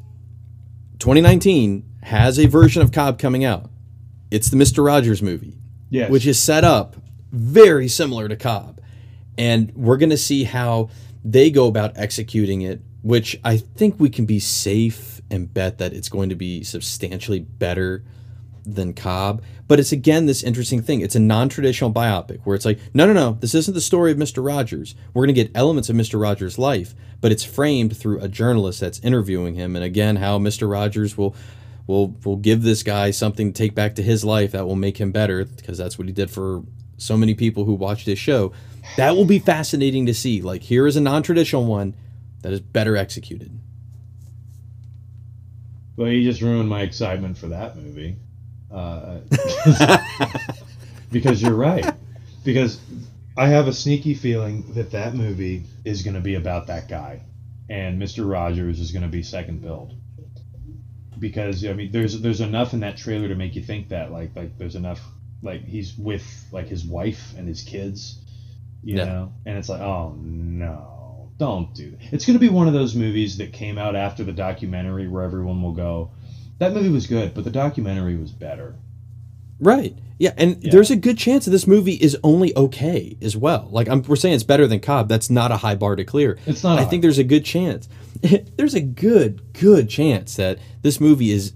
[0.99, 3.69] 2019 has a version of Cobb coming out.
[4.31, 5.57] It's the Mister Rogers movie,
[5.89, 6.09] Yes.
[6.09, 6.95] which is set up
[7.31, 8.81] very similar to Cobb,
[9.37, 10.89] and we're gonna see how
[11.23, 12.81] they go about executing it.
[13.01, 17.39] Which I think we can be safe and bet that it's going to be substantially
[17.39, 18.03] better
[18.75, 19.41] than Cobb.
[19.67, 21.01] But it's again this interesting thing.
[21.01, 24.17] It's a non-traditional biopic where it's like, no, no, no, this isn't the story of
[24.17, 24.43] Mr.
[24.45, 24.95] Rogers.
[25.13, 26.19] We're going to get elements of Mr.
[26.19, 30.69] Rogers' life, but it's framed through a journalist that's interviewing him, and again, how Mr.
[30.69, 31.35] Rogers will
[31.87, 34.97] will will give this guy something to take back to his life that will make
[34.99, 36.63] him better because that's what he did for
[36.97, 38.51] so many people who watched his show.
[38.97, 40.41] That will be fascinating to see.
[40.41, 41.95] Like here is a non-traditional one
[42.41, 43.59] that is better executed.
[45.95, 48.15] Well, you just ruined my excitement for that movie.
[48.71, 49.19] Uh,
[51.11, 51.85] because you're right.
[52.43, 52.79] because
[53.37, 57.21] I have a sneaky feeling that that movie is going to be about that guy,
[57.69, 59.95] and Mister Rogers is going to be second build.
[61.17, 64.35] Because I mean, there's there's enough in that trailer to make you think that like
[64.35, 65.01] like there's enough
[65.41, 68.19] like he's with like his wife and his kids,
[68.83, 69.05] you Yeah.
[69.05, 72.13] know, and it's like oh no, don't do that.
[72.13, 75.23] It's going to be one of those movies that came out after the documentary where
[75.23, 76.11] everyone will go,
[76.59, 78.75] that movie was good, but the documentary was better.
[79.59, 79.97] Right.
[80.17, 80.71] Yeah, and Yeah.
[80.71, 83.67] there's a good chance that this movie is only okay as well.
[83.71, 85.07] Like I'm, we're saying it's better than Cobb.
[85.09, 86.37] That's not a high bar to clear.
[86.45, 86.77] It's not.
[86.79, 87.87] I think there's a good chance.
[88.57, 91.53] there's a good, good chance that this movie is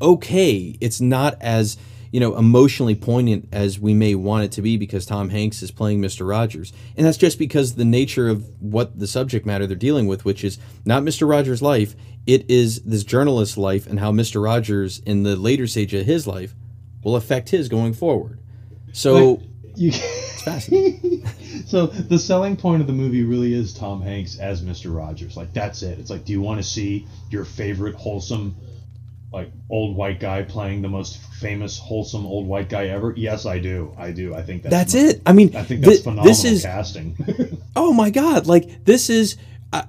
[0.00, 0.76] okay.
[0.80, 1.76] It's not as
[2.12, 5.72] you know emotionally poignant as we may want it to be because Tom Hanks is
[5.72, 6.28] playing Mr.
[6.28, 10.24] Rogers, and that's just because the nature of what the subject matter they're dealing with,
[10.24, 11.28] which is not Mr.
[11.28, 11.96] Rogers' life.
[12.24, 14.40] It is this journalist's life and how Mr.
[14.44, 16.54] Rogers, in the later stage of his life,
[17.02, 18.38] will affect his going forward.
[18.92, 19.42] So
[19.74, 21.26] you, it's fascinating.
[21.66, 24.94] so the selling point of the movie really is Tom Hanks as Mr.
[24.94, 25.36] Rogers.
[25.36, 25.98] Like that's it.
[25.98, 28.54] It's like, do you want to see your favorite wholesome,
[29.32, 33.14] like old white guy playing the most famous wholesome old white guy ever?
[33.16, 33.94] Yes, I do.
[33.98, 34.34] I do.
[34.34, 35.22] I think that's That's phen- it.
[35.26, 37.16] I mean, I think thi- that's phenomenal this is casting.
[37.76, 39.36] oh my god like this is
[39.72, 39.84] I,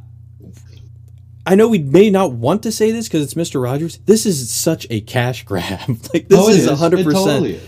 [1.45, 3.61] I know we may not want to say this because it's Mr.
[3.61, 3.97] Rogers.
[4.05, 5.79] This is such a cash grab.
[6.13, 7.59] like this Oh, is a hundred percent.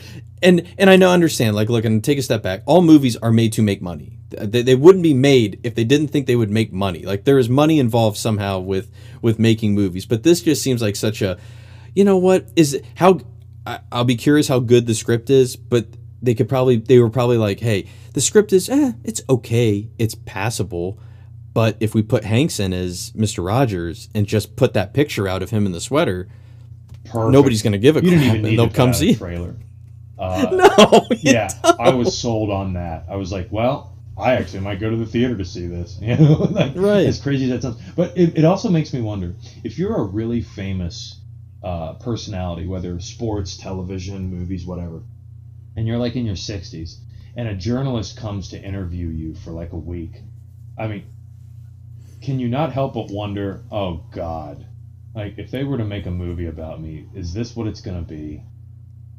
[0.42, 1.56] And and I know understand.
[1.56, 2.62] Like look and take a step back.
[2.66, 4.14] All movies are made to make money.
[4.30, 7.04] They, they wouldn't be made if they didn't think they would make money.
[7.06, 10.06] Like there is money involved somehow with with making movies.
[10.06, 11.38] But this just seems like such a,
[11.96, 13.20] you know what is how
[13.66, 15.56] I, I'll be curious how good the script is.
[15.56, 15.88] But
[16.22, 20.16] they could probably they were probably like, hey, the script is eh, it's okay, it's
[20.16, 21.00] passable.
[21.54, 23.46] But if we put Hanks in as Mr.
[23.46, 26.28] Rogers and just put that picture out of him in the sweater,
[27.06, 27.32] Perfect.
[27.32, 29.16] nobody's going to give a You crap, didn't even and they'll come see.
[29.16, 29.56] trailer.
[30.18, 30.48] Uh,
[30.80, 33.04] No, yeah, I was sold on that.
[33.10, 35.98] I was like, well, I actually might go to the theater to see this.
[36.02, 37.06] You know, like, Right.
[37.06, 39.36] As crazy as that sounds, but it, it also makes me wonder
[39.66, 41.20] if you're a really famous
[41.66, 45.02] uh, personality, whether sports, television, movies, whatever,
[45.76, 46.98] and you're like in your 60s,
[47.36, 50.22] and a journalist comes to interview you for like a week.
[50.78, 51.06] I mean,
[52.22, 54.66] can you not help but wonder, oh God,
[55.16, 58.04] like if they were to make a movie about me, is this what it's gonna
[58.04, 58.44] be?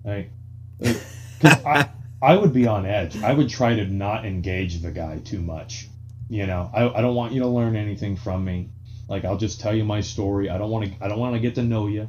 [0.05, 0.31] Like,
[0.79, 1.91] because I
[2.23, 3.21] I would be on edge.
[3.23, 5.89] I would try to not engage the guy too much.
[6.29, 8.71] You know, I, I don't want you to learn anything from me.
[9.09, 10.49] Like I'll just tell you my story.
[10.49, 12.09] I don't want to I don't want to get to know you.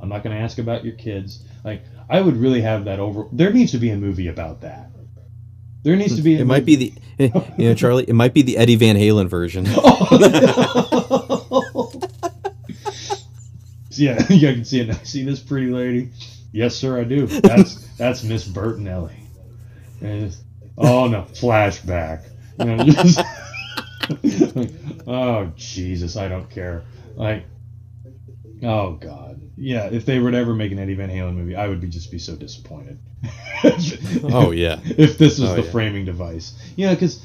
[0.00, 1.44] I'm not going to ask about your kids.
[1.64, 3.26] Like I would really have that over.
[3.32, 4.90] There needs to be a movie about that.
[5.82, 6.36] There needs to be.
[6.36, 6.92] A It might be the,
[7.58, 8.04] you know, Charlie.
[8.08, 9.64] It might be the Eddie Van Halen version.
[13.90, 15.06] yeah, you can see it.
[15.06, 16.10] See this pretty lady?
[16.52, 17.26] Yes, sir, I do.
[17.26, 19.14] That's that's Miss Bertinelli.
[20.00, 20.34] And
[20.76, 22.28] oh no, flashback.
[22.58, 23.20] You know, just-
[24.56, 24.70] like,
[25.06, 26.84] oh Jesus, I don't care.
[27.16, 27.44] Like,
[28.62, 29.86] oh God, yeah.
[29.90, 32.10] If they were to ever make an Eddie Van Halen movie, I would be just
[32.10, 32.98] be so disappointed.
[34.24, 35.70] Oh yeah, if this was Oh, the yeah.
[35.70, 36.54] framing device.
[36.76, 37.24] You know, because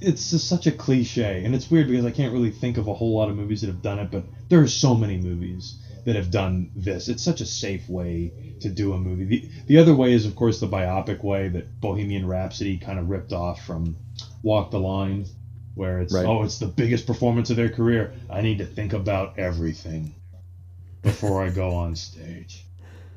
[0.00, 2.94] it's just such a cliche, and it's weird because I can't really think of a
[2.94, 6.16] whole lot of movies that have done it, but there are so many movies that
[6.16, 7.08] have done this.
[7.08, 9.24] It's such a safe way to do a movie.
[9.24, 13.10] The, the other way is, of course, the biopic way that Bohemian Rhapsody kind of
[13.10, 13.96] ripped off from
[14.42, 15.26] Walk the Line,
[15.74, 16.24] where it's, Right.
[16.24, 18.14] oh, it's the biggest performance of their career.
[18.30, 20.14] I need to think about everything
[21.06, 22.64] before I go on stage.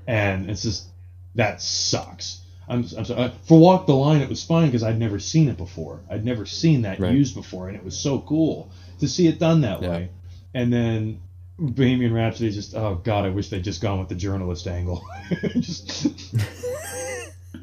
[0.07, 0.87] And it's just,
[1.35, 2.41] that sucks.
[2.67, 3.19] I'm, I'm sorry.
[3.19, 6.01] Uh, For Walk the Line, it was fine because I'd never seen it before.
[6.09, 7.13] I'd never seen that Right.
[7.13, 9.89] used before, and it was so cool to see it done that Yeah.
[9.89, 10.09] way.
[10.53, 11.19] And then
[11.57, 15.03] Bohemian Rhapsody, just oh god, I wish they'd just gone with the journalist angle.
[15.59, 16.07] just.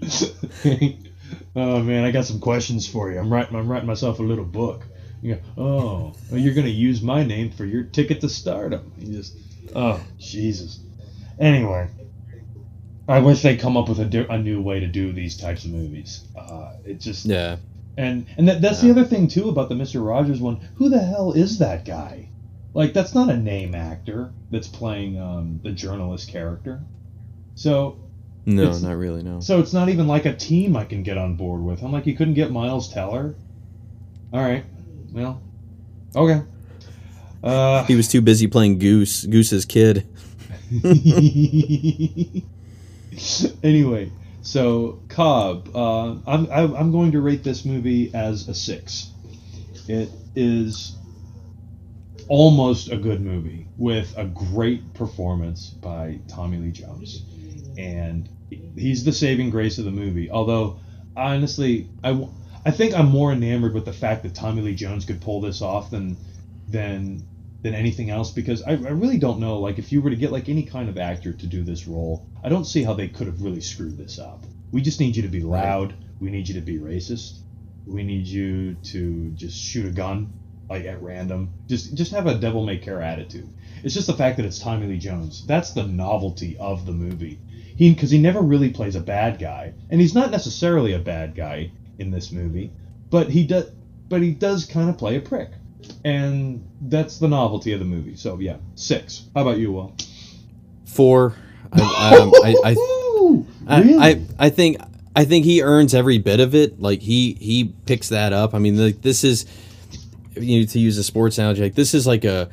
[1.56, 3.18] oh man, I got some questions for you.
[3.18, 3.56] I'm writing.
[3.56, 4.84] I'm writing myself a little book.
[5.22, 8.92] You go, oh, well, you're gonna use my name for your ticket to stardom.
[8.98, 9.36] You just,
[9.74, 10.80] oh Jesus.
[11.38, 11.88] Anyway,
[13.08, 15.64] I wish they'd come up with a, di- a new way to do these types
[15.64, 16.24] of movies.
[16.36, 17.56] Uh, it just yeah.
[17.96, 20.60] and and that, that's the other thing too about the Mister Rogers one.
[20.76, 22.30] Who the hell is that guy?
[22.74, 26.80] Like that's not a name actor that's playing um, the journalist character.
[27.54, 27.98] So
[28.44, 29.22] No, not really.
[29.22, 29.40] No.
[29.40, 31.82] so it's not even like a team I can get on board with.
[31.82, 33.34] I'm like you couldn't get Miles Teller.
[34.32, 34.64] All right,
[35.12, 35.40] well,
[36.14, 36.42] okay.
[37.42, 40.06] Uh, He was too busy playing Goose, Goose's kid.
[43.62, 44.10] anyway,
[44.42, 49.10] so Cobb, uh, I'm I- I'm going to rate this movie as a six.
[49.88, 50.96] It is
[52.28, 57.22] almost a good movie with a great performance by Tommy Lee Jones,
[57.78, 58.28] and
[58.76, 60.30] he's the saving grace of the movie.
[60.30, 60.80] Although
[61.16, 62.26] honestly, I
[62.64, 65.62] I think I'm more enamored with the fact that Tommy Lee Jones could pull this
[65.62, 66.16] off than
[66.68, 67.26] than
[67.62, 70.30] than anything else because I, I really don't know like if you were to get
[70.30, 73.26] like any kind of actor to do this role, I don't see how they could
[73.26, 74.44] have really screwed this up.
[74.72, 75.94] We just need you to be loud.
[76.20, 77.38] We need you to be racist.
[77.86, 80.32] We need you to just shoot a gun
[80.68, 81.50] like at random.
[81.66, 83.48] Just just have a devil may care attitude.
[83.82, 85.44] It's just the fact that it's Tommy Lee Jones.
[85.46, 87.38] That's the novelty of the movie.
[87.76, 91.34] He because he never really plays a bad guy, and he's not necessarily a bad
[91.34, 92.72] guy in this movie,
[93.10, 93.70] but he does
[94.08, 95.50] but he does kind of play a prick,
[96.04, 98.16] and that's the novelty of the movie.
[98.16, 99.26] So yeah, six.
[99.34, 99.94] How about you, Will?
[100.84, 101.34] Four.
[101.72, 102.76] I, um, I, I,
[103.68, 103.98] Really?
[103.98, 104.76] I, I, I think
[105.16, 106.80] I think he earns every bit of it.
[106.80, 108.54] Like he he picks that up.
[108.54, 109.46] I mean, like this is
[110.34, 112.48] you know, to use a sports analogy, like this is like a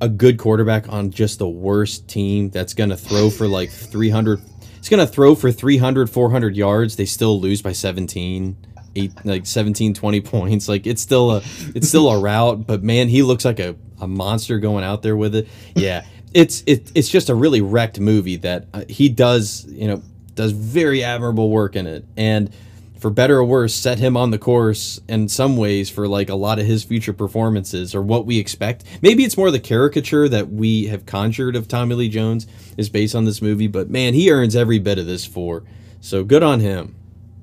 [0.00, 4.42] a good quarterback on just the worst team that's going to throw for like 300
[4.76, 8.56] it's going to throw for 300 400 yards they still lose by 17
[8.96, 11.42] eight like 17 20 points like it's still a
[11.74, 15.16] it's still a route but man he looks like a, a monster going out there
[15.16, 19.64] with it yeah it's it, it's just a really wrecked movie that uh, he does
[19.66, 20.02] you know
[20.34, 22.52] does very admirable work in it and
[22.98, 26.34] for better or worse, set him on the course in some ways for like a
[26.34, 28.84] lot of his future performances or what we expect.
[29.02, 33.14] Maybe it's more the caricature that we have conjured of Tommy Lee Jones is based
[33.14, 35.62] on this movie, but man, he earns every bit of this for.
[36.00, 36.96] So good on him.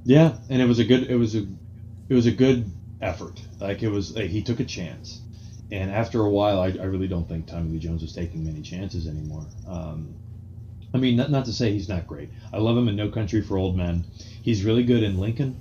[0.06, 1.46] Yeah, and it was a good it was a
[2.10, 2.70] it was a good
[3.02, 3.42] effort.
[3.60, 5.22] Like it was like, he took a chance.
[5.72, 8.62] And after a while, I, I really don't think Tommy Lee Jones is taking many
[8.62, 9.46] chances anymore.
[9.68, 10.14] Um,
[10.94, 12.30] I mean, not, not to say he's not great.
[12.52, 14.04] I love him in No Country for Old Men.
[14.44, 15.56] He's really good in Lincoln,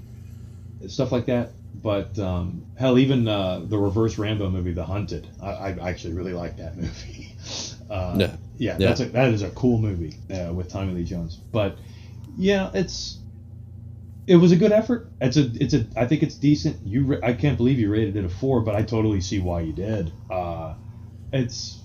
[0.87, 1.53] stuff like that.
[1.83, 6.35] But um, hell, even uh, the reverse Rambo movie, The Hunted, I, I actually really
[6.35, 7.29] like that movie.
[7.89, 8.37] Uh, Yeah.
[8.59, 8.89] yeah, Yeah.
[8.89, 11.37] that's a, that is a cool movie uh, with Tommy Lee Jones.
[11.53, 11.79] But
[12.37, 13.17] yeah, it's
[14.27, 15.11] it was a good effort.
[15.21, 16.87] It's a it's a I think it's decent.
[16.87, 19.63] You ra- I can't believe you rated it a four, but I totally see why
[19.63, 20.13] you did.
[20.31, 20.75] Uh,
[21.33, 21.81] it's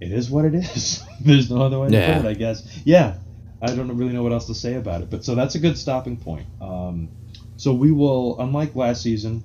[0.00, 1.02] it is what it is.
[1.20, 2.16] There's no other way to Yeah.
[2.16, 2.80] put it, I guess.
[2.84, 3.16] Yeah,
[3.60, 5.10] I don't really know what else to say about it.
[5.10, 6.46] But so that's a good stopping point.
[6.60, 7.10] Um,
[7.56, 9.42] so we will, unlike last season,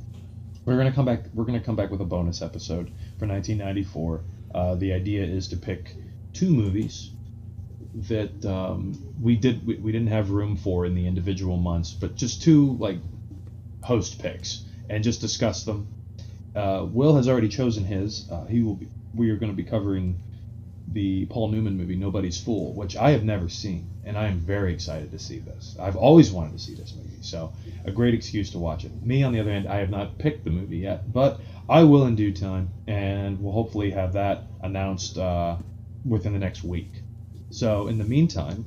[0.64, 1.26] we're gonna come back.
[1.34, 2.88] We're gonna come back with a bonus episode
[3.20, 4.22] for 1994.
[4.54, 5.96] Uh, the idea is to pick
[6.34, 7.12] two movies
[7.96, 12.16] that um, we did we, we didn't have room for in the individual months, but
[12.16, 12.98] just two like
[13.84, 15.88] host picks and just discuss them.
[16.56, 18.30] Uh, Will has already chosen his.
[18.30, 18.88] Uh, he will be.
[19.14, 20.20] We are going to be covering
[20.92, 24.74] the Paul Newman movie Nobody's Fool, which I have never seen, and I am very
[24.74, 25.76] excited to see this.
[25.80, 27.54] I've always wanted to see this movie, so
[27.86, 29.06] a great excuse to watch it.
[29.06, 32.06] Me, on the other hand, I have not picked the movie yet, but I will
[32.06, 35.58] in due time, and we'll hopefully have that announced uh,
[36.06, 36.92] within the next week.
[37.56, 38.66] So in the meantime,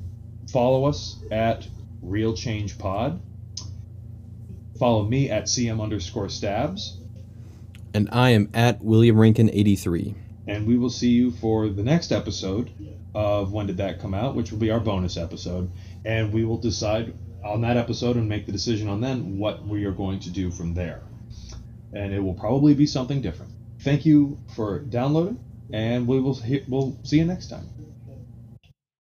[0.51, 1.67] follow us at
[2.01, 3.21] Real Change Pod.
[4.79, 6.97] Follow me at CM underscore stabs.
[7.93, 10.15] And I am at William Rankin 83.
[10.47, 12.71] And we will see you for the next episode
[13.13, 15.69] of When Did That Come Out, which will be our bonus episode.
[16.03, 17.13] And we will decide
[17.45, 20.49] on that episode and make the decision on then what we are going to do
[20.49, 21.03] from there.
[21.93, 23.51] And it will probably be something different.
[23.81, 25.39] Thank you for downloading,
[25.71, 27.69] and we will we'll see you next time.